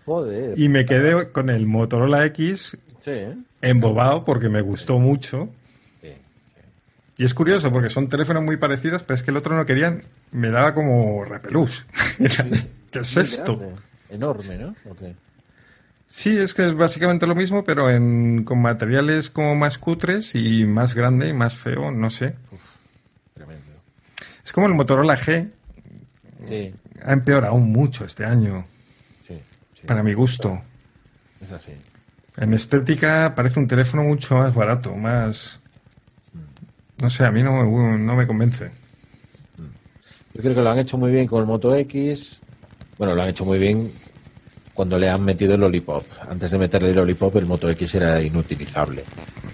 [0.04, 0.58] Joder.
[0.58, 3.36] Y me quedé con el Motorola X Sí, ¿eh?
[3.60, 5.48] embobado porque me gustó mucho.
[6.00, 6.12] Sí.
[7.18, 10.02] Y es curioso porque son teléfonos muy parecidos, pero es que el otro no querían,
[10.32, 11.84] me daba como repelús.
[12.90, 13.56] ¿Qué es esto?
[13.58, 13.76] grande.
[14.10, 14.74] Enorme, ¿no?
[14.88, 15.14] ¿O qué?
[16.14, 20.66] Sí, es que es básicamente lo mismo, pero en, con materiales como más cutres y
[20.66, 22.34] más grande y más feo, no sé.
[23.32, 23.72] Tremendo.
[24.44, 25.50] Es como el Motorola G,
[26.46, 28.66] Sí, ha empeorado mucho este año,
[29.26, 29.40] sí,
[29.72, 29.86] sí.
[29.86, 30.60] para mi gusto.
[31.40, 31.72] Es así.
[32.36, 35.60] En estética parece un teléfono mucho más barato, más...
[36.98, 38.70] No sé, a mí no me, no me convence.
[40.34, 42.40] Yo creo que lo han hecho muy bien con el Moto X.
[42.98, 43.92] Bueno, lo han hecho muy bien
[44.74, 46.04] cuando le han metido el Lollipop.
[46.28, 49.04] Antes de meterle el Lollipop, el Moto X era inutilizable.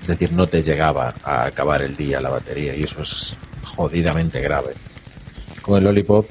[0.01, 4.41] Es decir, no te llegaba a acabar el día la batería y eso es jodidamente
[4.41, 4.75] grave.
[5.63, 6.27] Con el Lollipop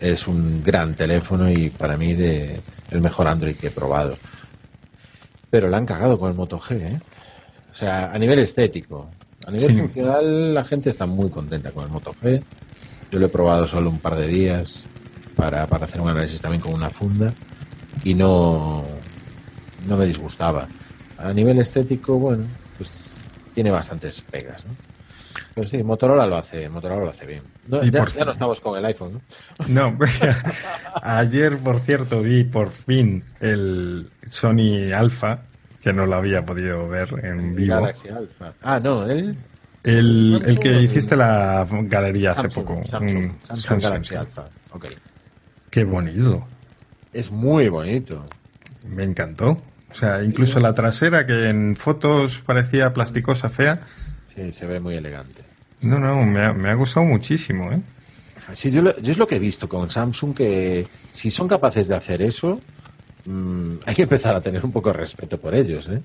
[0.00, 2.60] es un gran teléfono y para mí de
[2.90, 4.16] el mejor Android que he probado.
[5.50, 7.00] Pero la han cagado con el Moto G, ¿eh?
[7.70, 9.08] O sea, a nivel estético.
[9.46, 12.42] A nivel funcional, la gente está muy contenta con el Moto G.
[13.10, 14.86] Yo lo he probado solo un par de días
[15.36, 17.32] para, para hacer un análisis también con una funda
[18.04, 18.84] y no,
[19.86, 20.68] no me disgustaba.
[21.18, 22.44] A nivel estético, bueno,
[22.76, 23.16] pues
[23.54, 24.72] tiene bastantes pegas, ¿no?
[25.54, 27.42] Pero sí, Motorola lo hace, Motorola lo hace bien.
[27.90, 29.66] ya, no estamos con el iPhone, ¿no?
[29.68, 29.98] No,
[31.02, 35.40] ayer, por cierto, vi por fin el Sony Alpha,
[35.82, 37.74] que no lo había podido ver en vivo.
[37.74, 38.52] Galaxy Alpha.
[38.62, 39.36] Ah, no, el...
[39.84, 42.82] El, el que hiciste la galería hace poco.
[42.84, 44.86] Samsung, Samsung, Galaxy Alpha, ok.
[45.70, 46.46] Qué bonito.
[47.12, 48.24] Es muy bonito.
[48.86, 49.62] Me encantó.
[49.90, 53.80] O sea, incluso la trasera que en fotos parecía plasticosa, fea.
[54.34, 55.42] Sí, se ve muy elegante.
[55.80, 57.80] No, no, me ha, me ha gustado muchísimo, ¿eh?
[58.54, 61.94] Sí, yo, yo, es lo que he visto con Samsung, que si son capaces de
[61.94, 62.60] hacer eso,
[63.26, 66.02] mmm, hay que empezar a tener un poco de respeto por ellos, ¿eh?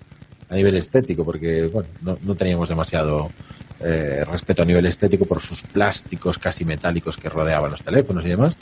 [0.50, 3.32] A nivel estético, porque, bueno, no, no teníamos demasiado
[3.80, 8.30] eh, respeto a nivel estético por sus plásticos casi metálicos que rodeaban los teléfonos y
[8.30, 8.58] demás,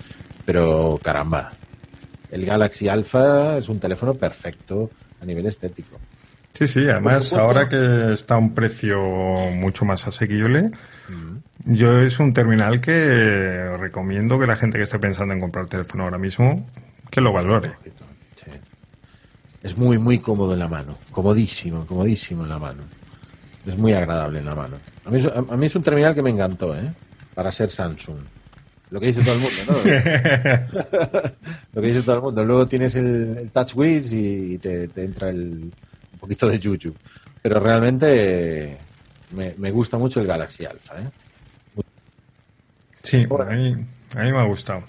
[0.45, 1.51] pero caramba,
[2.32, 4.89] el Galaxy Alpha es un teléfono perfecto
[5.21, 5.99] a nivel estético.
[6.53, 8.99] Sí, sí, además ahora que está a un precio
[9.53, 10.71] mucho más asequible,
[11.65, 16.03] yo es un terminal que recomiendo que la gente que esté pensando en comprar teléfono
[16.03, 16.67] ahora mismo,
[17.09, 17.71] que lo valore.
[19.63, 22.84] Es muy, muy cómodo en la mano, comodísimo, comodísimo en la mano.
[23.65, 24.77] Es muy agradable en la mano.
[25.05, 26.91] A mí, a mí es un terminal que me encantó, ¿eh?
[27.36, 28.17] Para ser Samsung.
[28.91, 29.73] Lo que dice todo el mundo, ¿no?
[31.73, 32.43] Lo que dice todo el mundo.
[32.43, 35.71] Luego tienes el, Touch Wiz y te, entra el,
[36.13, 36.93] un poquito de yuyu.
[37.41, 38.77] Pero realmente
[39.31, 41.09] me, gusta mucho el Galaxy Alpha, ¿eh?
[43.01, 43.75] Sí, a, mí,
[44.15, 44.83] a mí me ha gustado.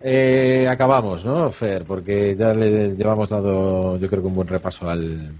[0.00, 1.84] Eh, acabamos, ¿no, Fer?
[1.84, 5.32] Porque ya le llevamos dado, yo creo que un buen repaso al,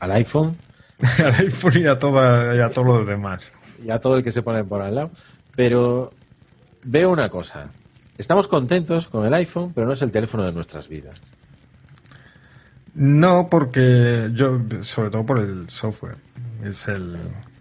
[0.00, 0.56] al iPhone.
[1.18, 3.52] al iPhone y a, todo, y a todo lo demás.
[3.82, 5.10] Y a todo el que se pone por al lado.
[5.56, 6.12] Pero
[6.84, 7.70] veo una cosa.
[8.16, 11.20] Estamos contentos con el iPhone, pero no es el teléfono de nuestras vidas.
[12.94, 16.16] No, porque yo, sobre todo por el software,
[16.62, 17.18] es el,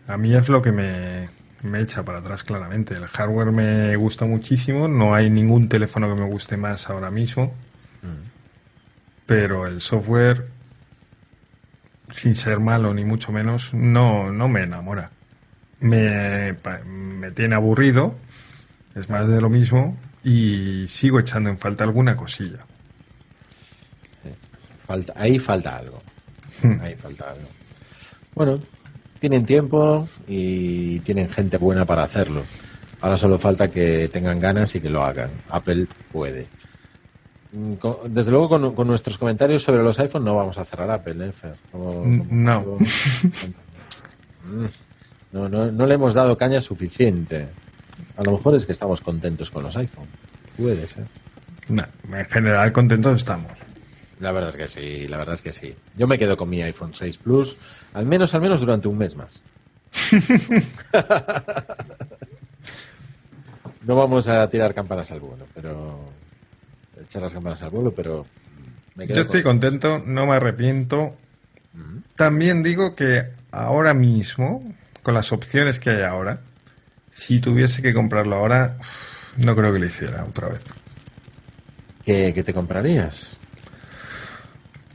[0.08, 1.30] a mí es lo que me,
[1.64, 2.94] me echa para atrás claramente.
[2.94, 7.46] El hardware me gusta muchísimo, no hay ningún teléfono que me guste más ahora mismo,
[8.04, 8.30] mm.
[9.26, 10.50] pero el software,
[12.12, 15.10] sin ser malo ni mucho menos, no, no me enamora
[15.84, 16.56] me,
[16.86, 18.16] me tiene aburrido,
[18.96, 22.66] es más de lo mismo y sigo echando en falta alguna cosilla.
[24.88, 26.02] Falta, ahí falta algo.
[26.62, 26.80] Hmm.
[26.82, 27.48] Ahí falta algo.
[28.36, 28.60] Bueno,
[29.20, 32.44] tienen tiempo y tienen gente buena para hacerlo.
[33.02, 35.30] Ahora solo falta que tengan ganas y que lo hagan.
[35.50, 36.48] Apple puede.
[37.52, 37.74] Mm,
[38.08, 42.78] desde luego con, nuestros comentarios sobre los iPhones no vamos a cerrar Apple, ¿eh, no.
[45.34, 47.48] No, no, no le hemos dado caña suficiente.
[48.16, 50.08] A lo mejor es que estamos contentos con los iPhone.
[50.56, 51.08] Puede ser.
[51.68, 53.52] en general contentos estamos.
[54.20, 55.76] La verdad es que sí, la verdad es que sí.
[55.98, 57.58] Yo me quedo con mi iPhone 6 Plus,
[57.94, 59.44] al menos, al menos durante un mes más.
[63.82, 66.00] no vamos a tirar campanas al vuelo, pero
[67.02, 68.26] echar las campanas al vuelo, pero
[68.96, 71.16] Yo estoy contento, no me arrepiento.
[72.16, 74.64] También digo que ahora mismo
[75.04, 76.40] con las opciones que hay ahora,
[77.12, 78.78] si tuviese que comprarlo ahora,
[79.38, 80.62] no creo que lo hiciera otra vez.
[82.06, 83.38] ¿Qué, te comprarías?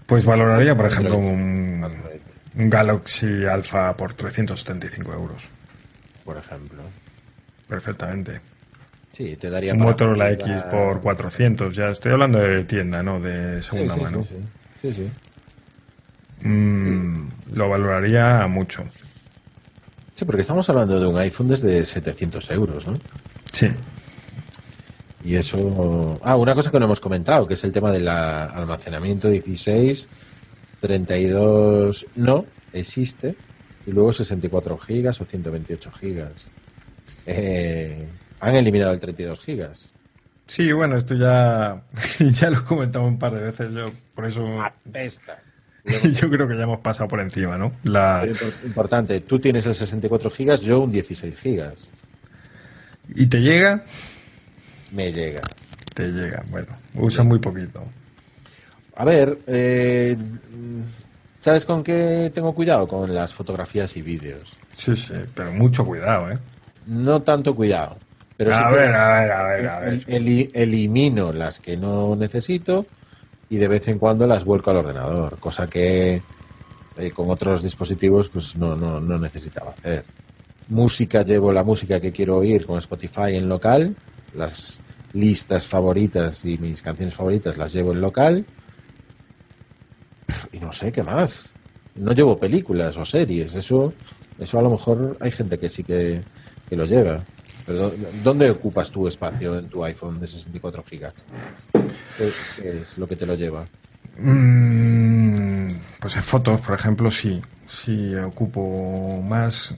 [0.07, 1.87] Pues valoraría, por ejemplo, un,
[2.55, 5.43] Galaxy Alpha por 375 euros.
[6.25, 6.83] Por ejemplo.
[7.69, 8.41] Perfectamente.
[9.13, 9.75] Sí, te daría.
[9.75, 11.75] Un Motorola X por 400.
[11.75, 13.21] Ya estoy hablando de tienda, ¿no?
[13.21, 14.25] De segunda mano.
[14.25, 14.37] Sí,
[14.81, 14.93] sí.
[14.93, 18.85] sí, mm, Lo valoraría mucho.
[20.19, 22.95] Sí, porque estamos hablando de un iPhone desde 700 euros, ¿no?
[23.53, 23.69] Sí.
[25.23, 26.19] Y eso.
[26.25, 30.09] Ah, una cosa que no hemos comentado, que es el tema del almacenamiento 16,
[30.81, 33.37] 32 no, existe,
[33.87, 36.51] y luego 64 gigas o 128 gigas.
[37.25, 38.09] Eh,
[38.41, 39.95] han eliminado el 32 gigas.
[40.49, 41.81] Sí, bueno, esto ya,
[42.19, 43.85] ya lo he comentado un par de veces, yo
[44.16, 44.43] por eso...
[44.61, 45.39] Apesta.
[46.12, 47.72] Yo creo que ya hemos pasado por encima, ¿no?
[47.84, 48.26] La...
[48.64, 51.91] Importante, tú tienes el 64 gigas, yo un 16 gigas.
[53.14, 53.82] ¿Y te llega?
[54.93, 55.43] Me llega.
[55.95, 57.84] Te llega, bueno, usa muy poquito.
[58.97, 60.16] A ver, eh,
[61.41, 62.86] ¿sabes con qué tengo cuidado?
[62.89, 64.57] Con las fotografías y vídeos.
[64.76, 66.39] Sí, sí, pero mucho cuidado, ¿eh?
[66.86, 67.97] No tanto cuidado.
[68.36, 70.05] Pero a ver, a ver, a ver, a ver.
[70.07, 72.86] eli- elimino las que no necesito
[73.49, 76.22] y de vez en cuando las vuelco al ordenador, cosa que
[76.96, 80.05] eh, con otros dispositivos pues no, no, no necesitaba hacer.
[80.68, 83.96] Música, llevo la música que quiero oír con Spotify en local,
[84.32, 84.82] las
[85.12, 88.46] listas favoritas y mis canciones favoritas las llevo en local
[90.53, 91.55] y no sé qué más.
[91.94, 93.94] No llevo películas o series, eso,
[94.38, 96.24] eso a lo mejor hay gente que sí que,
[96.68, 97.26] que lo lleva.
[97.64, 101.14] Pero ¿dó- ¿dónde ocupas tu espacio en tu iPhone de 64 gigas?
[102.19, 103.66] ¿Qué, qué es lo que te lo lleva?
[104.19, 105.69] Mm,
[106.01, 107.41] pues en fotos, por ejemplo, sí.
[107.66, 109.75] Sí, ocupo más.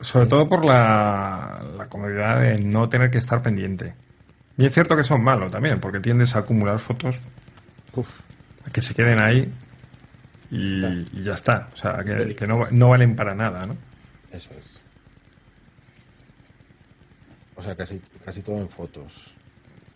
[0.00, 3.94] Sobre todo por la, la comodidad de no tener que estar pendiente.
[4.56, 7.16] Y es cierto que son malos también, porque tiendes a acumular fotos
[7.94, 8.08] Uf,
[8.72, 9.52] que se queden ahí
[10.50, 11.68] y, y ya está.
[11.72, 13.76] O sea, que, que no, no valen para nada, ¿no?
[14.32, 14.82] eso es.
[17.56, 19.34] O sea, casi, casi todo en fotos.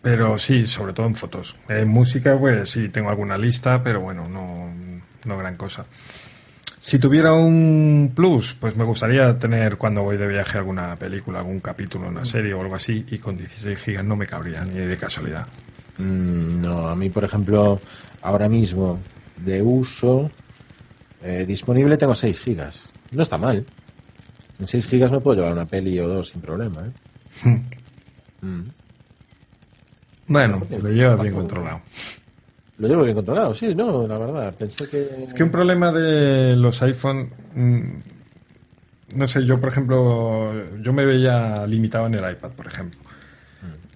[0.03, 1.55] Pero sí, sobre todo en fotos.
[1.69, 4.69] En música, pues sí, tengo alguna lista, pero bueno, no,
[5.25, 5.87] no gran cosa.
[6.81, 11.61] Si tuviera un plus, pues me gustaría tener cuando voy de viaje alguna película, algún
[11.61, 14.97] capítulo, una serie o algo así, y con 16 gigas no me cabría ni de
[14.97, 15.47] casualidad.
[15.99, 17.81] Mm, no, a mí, por ejemplo,
[18.21, 18.99] ahora mismo
[19.37, 20.29] de uso
[21.23, 22.91] eh, disponible tengo 6 gigas.
[23.13, 23.65] No está mal.
[24.59, 26.87] En 6 gigas me puedo llevar una peli o dos sin problema.
[26.87, 27.61] ¿eh?
[28.41, 28.63] Mm.
[30.27, 31.81] Bueno, No, lo lleva bien controlado.
[32.79, 34.55] Lo llevo bien controlado, sí, no, la verdad.
[34.55, 35.25] Pensé que.
[35.27, 41.05] Es que un problema de los iPhone, mm, no sé, yo por ejemplo, yo me
[41.05, 42.99] veía limitado en el iPad, por ejemplo.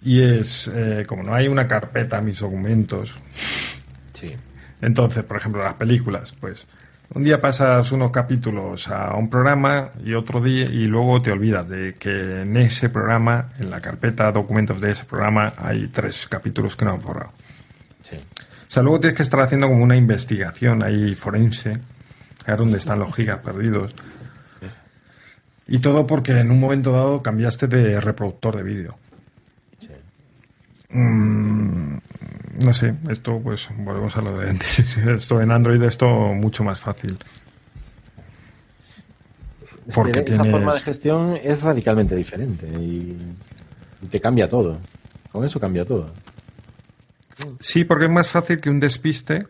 [0.03, 3.17] Y es, eh, como no hay una carpeta a mis documentos,
[4.13, 4.35] Sí,
[4.81, 6.67] entonces, por ejemplo, las películas, pues
[7.17, 11.67] un día pasas unos capítulos a un programa y otro día y luego te olvidas
[11.67, 16.77] de que en ese programa, en la carpeta documentos de ese programa, hay tres capítulos
[16.77, 17.33] que no han borrado.
[18.03, 18.17] sí.
[18.17, 21.79] O sea, luego tienes que estar haciendo como una investigación ahí forense,
[22.45, 23.95] a ver dónde están los gigas perdidos.
[25.69, 28.99] Y todo porque en un momento dado cambiaste de reproductor de vídeo.
[30.91, 31.97] Mm,
[32.65, 34.97] no sé, esto pues volvemos a lo de antes.
[35.07, 37.19] Esto en Android esto mucho más fácil.
[39.87, 43.17] Es Porque que esa tienes- forma de gestión es radicalmente diferente y,
[44.03, 44.79] y te cambia todo.
[45.31, 46.11] Con eso cambia todo.
[47.61, 49.47] Sí, porque es más fácil que un despiste,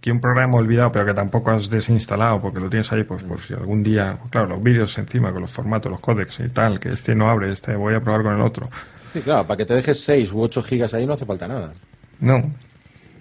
[0.00, 3.40] que un programa olvidado, pero que tampoco has desinstalado, porque lo tienes ahí, pues por
[3.40, 6.90] si algún día, claro, los vídeos encima, con los formatos, los códecs y tal, que
[6.90, 8.68] este no abre, este voy a probar con el otro.
[9.14, 11.72] Sí, claro, para que te dejes 6 u 8 gigas ahí no hace falta nada.
[12.20, 12.34] No.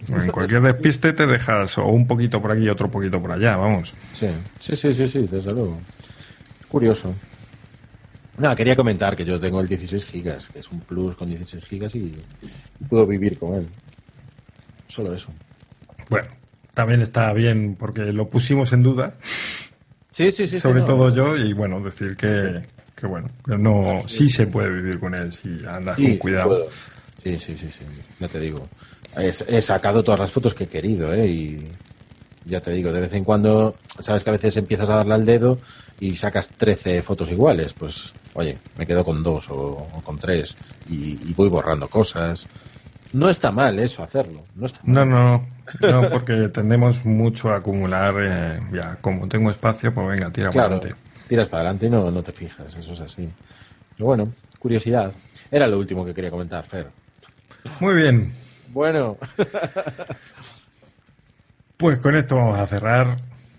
[0.09, 3.55] En cualquier despiste te dejas o un poquito por aquí y otro poquito por allá,
[3.55, 3.93] vamos.
[4.13, 4.27] Sí,
[4.59, 5.79] sí, sí, sí, sí, desde luego.
[6.67, 7.13] Curioso.
[8.37, 11.63] Nada, quería comentar que yo tengo el 16 gigas, que es un plus con 16
[11.63, 11.99] gigas y,
[12.79, 13.67] y puedo vivir con él.
[14.87, 15.29] Solo eso.
[16.09, 16.27] Bueno,
[16.73, 19.13] también está bien porque lo pusimos en duda,
[20.11, 20.59] Sí, sí, sí.
[20.59, 20.93] sobre sí, no.
[20.95, 22.63] todo yo, y bueno, decir que,
[23.03, 26.67] que bueno, que no, sí se puede vivir con él si andas Sí, con cuidado.
[27.21, 27.83] Sí, sí, sí, sí,
[28.17, 28.65] ya te digo.
[29.17, 31.27] He, he sacado todas las fotos que he querido, ¿eh?
[31.27, 31.67] Y
[32.45, 35.25] ya te digo, de vez en cuando, sabes que a veces empiezas a darle al
[35.25, 35.57] dedo
[35.99, 37.73] y sacas 13 fotos iguales.
[37.73, 39.55] Pues, oye, me quedo con dos o,
[39.93, 40.55] o con tres
[40.89, 42.47] y, y voy borrando cosas.
[43.11, 44.43] No está mal eso, hacerlo.
[44.55, 45.09] No está No, mal.
[45.81, 50.51] no, no, porque tendemos mucho a acumular, eh, ya, como tengo espacio, pues venga, tira
[50.51, 51.02] para Claro, adelante.
[51.27, 53.29] Tiras para adelante y no, no te fijas, eso es así.
[53.95, 55.11] Pero bueno, curiosidad.
[55.51, 56.87] Era lo último que quería comentar, Fer.
[57.79, 58.33] Muy bien,
[58.69, 59.17] Bueno,
[61.77, 63.17] pues con esto vamos a cerrar.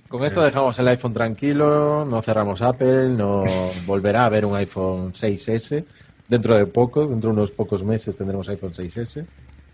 [0.08, 3.44] con esto dejamos el iPhone tranquilo, no cerramos Apple, no
[3.86, 5.84] volverá a haber un iPhone 6S.
[6.28, 9.26] Dentro de poco, dentro de unos pocos meses tendremos iPhone 6S.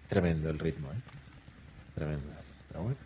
[0.08, 1.00] Tremendo el ritmo, ¿eh?
[1.94, 2.26] Tremendo.
[2.68, 2.96] Pero bueno,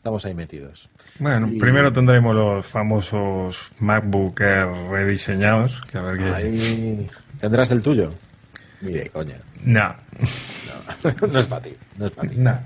[0.00, 0.88] estamos ahí metidos.
[1.18, 6.24] Bueno, Y- primero tendremos los famosos MacBook Air rediseñados, que a ver qué...
[6.34, 7.06] Ahí
[7.38, 8.10] tendrás el tuyo.
[8.80, 9.36] Mire, coña.
[9.62, 9.94] No,
[11.04, 12.36] No, no es para ti, no es para ti.
[12.38, 12.58] no.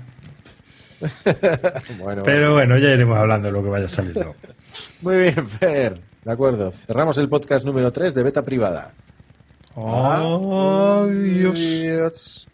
[1.99, 4.33] Bueno, Pero bueno, ya iremos hablando de lo que vaya saliendo.
[5.01, 5.99] Muy bien, Fer.
[6.23, 6.71] De acuerdo.
[6.71, 8.91] Cerramos el podcast número 3 de Beta Privada.
[9.75, 11.57] Adiós.
[11.59, 12.47] Adiós.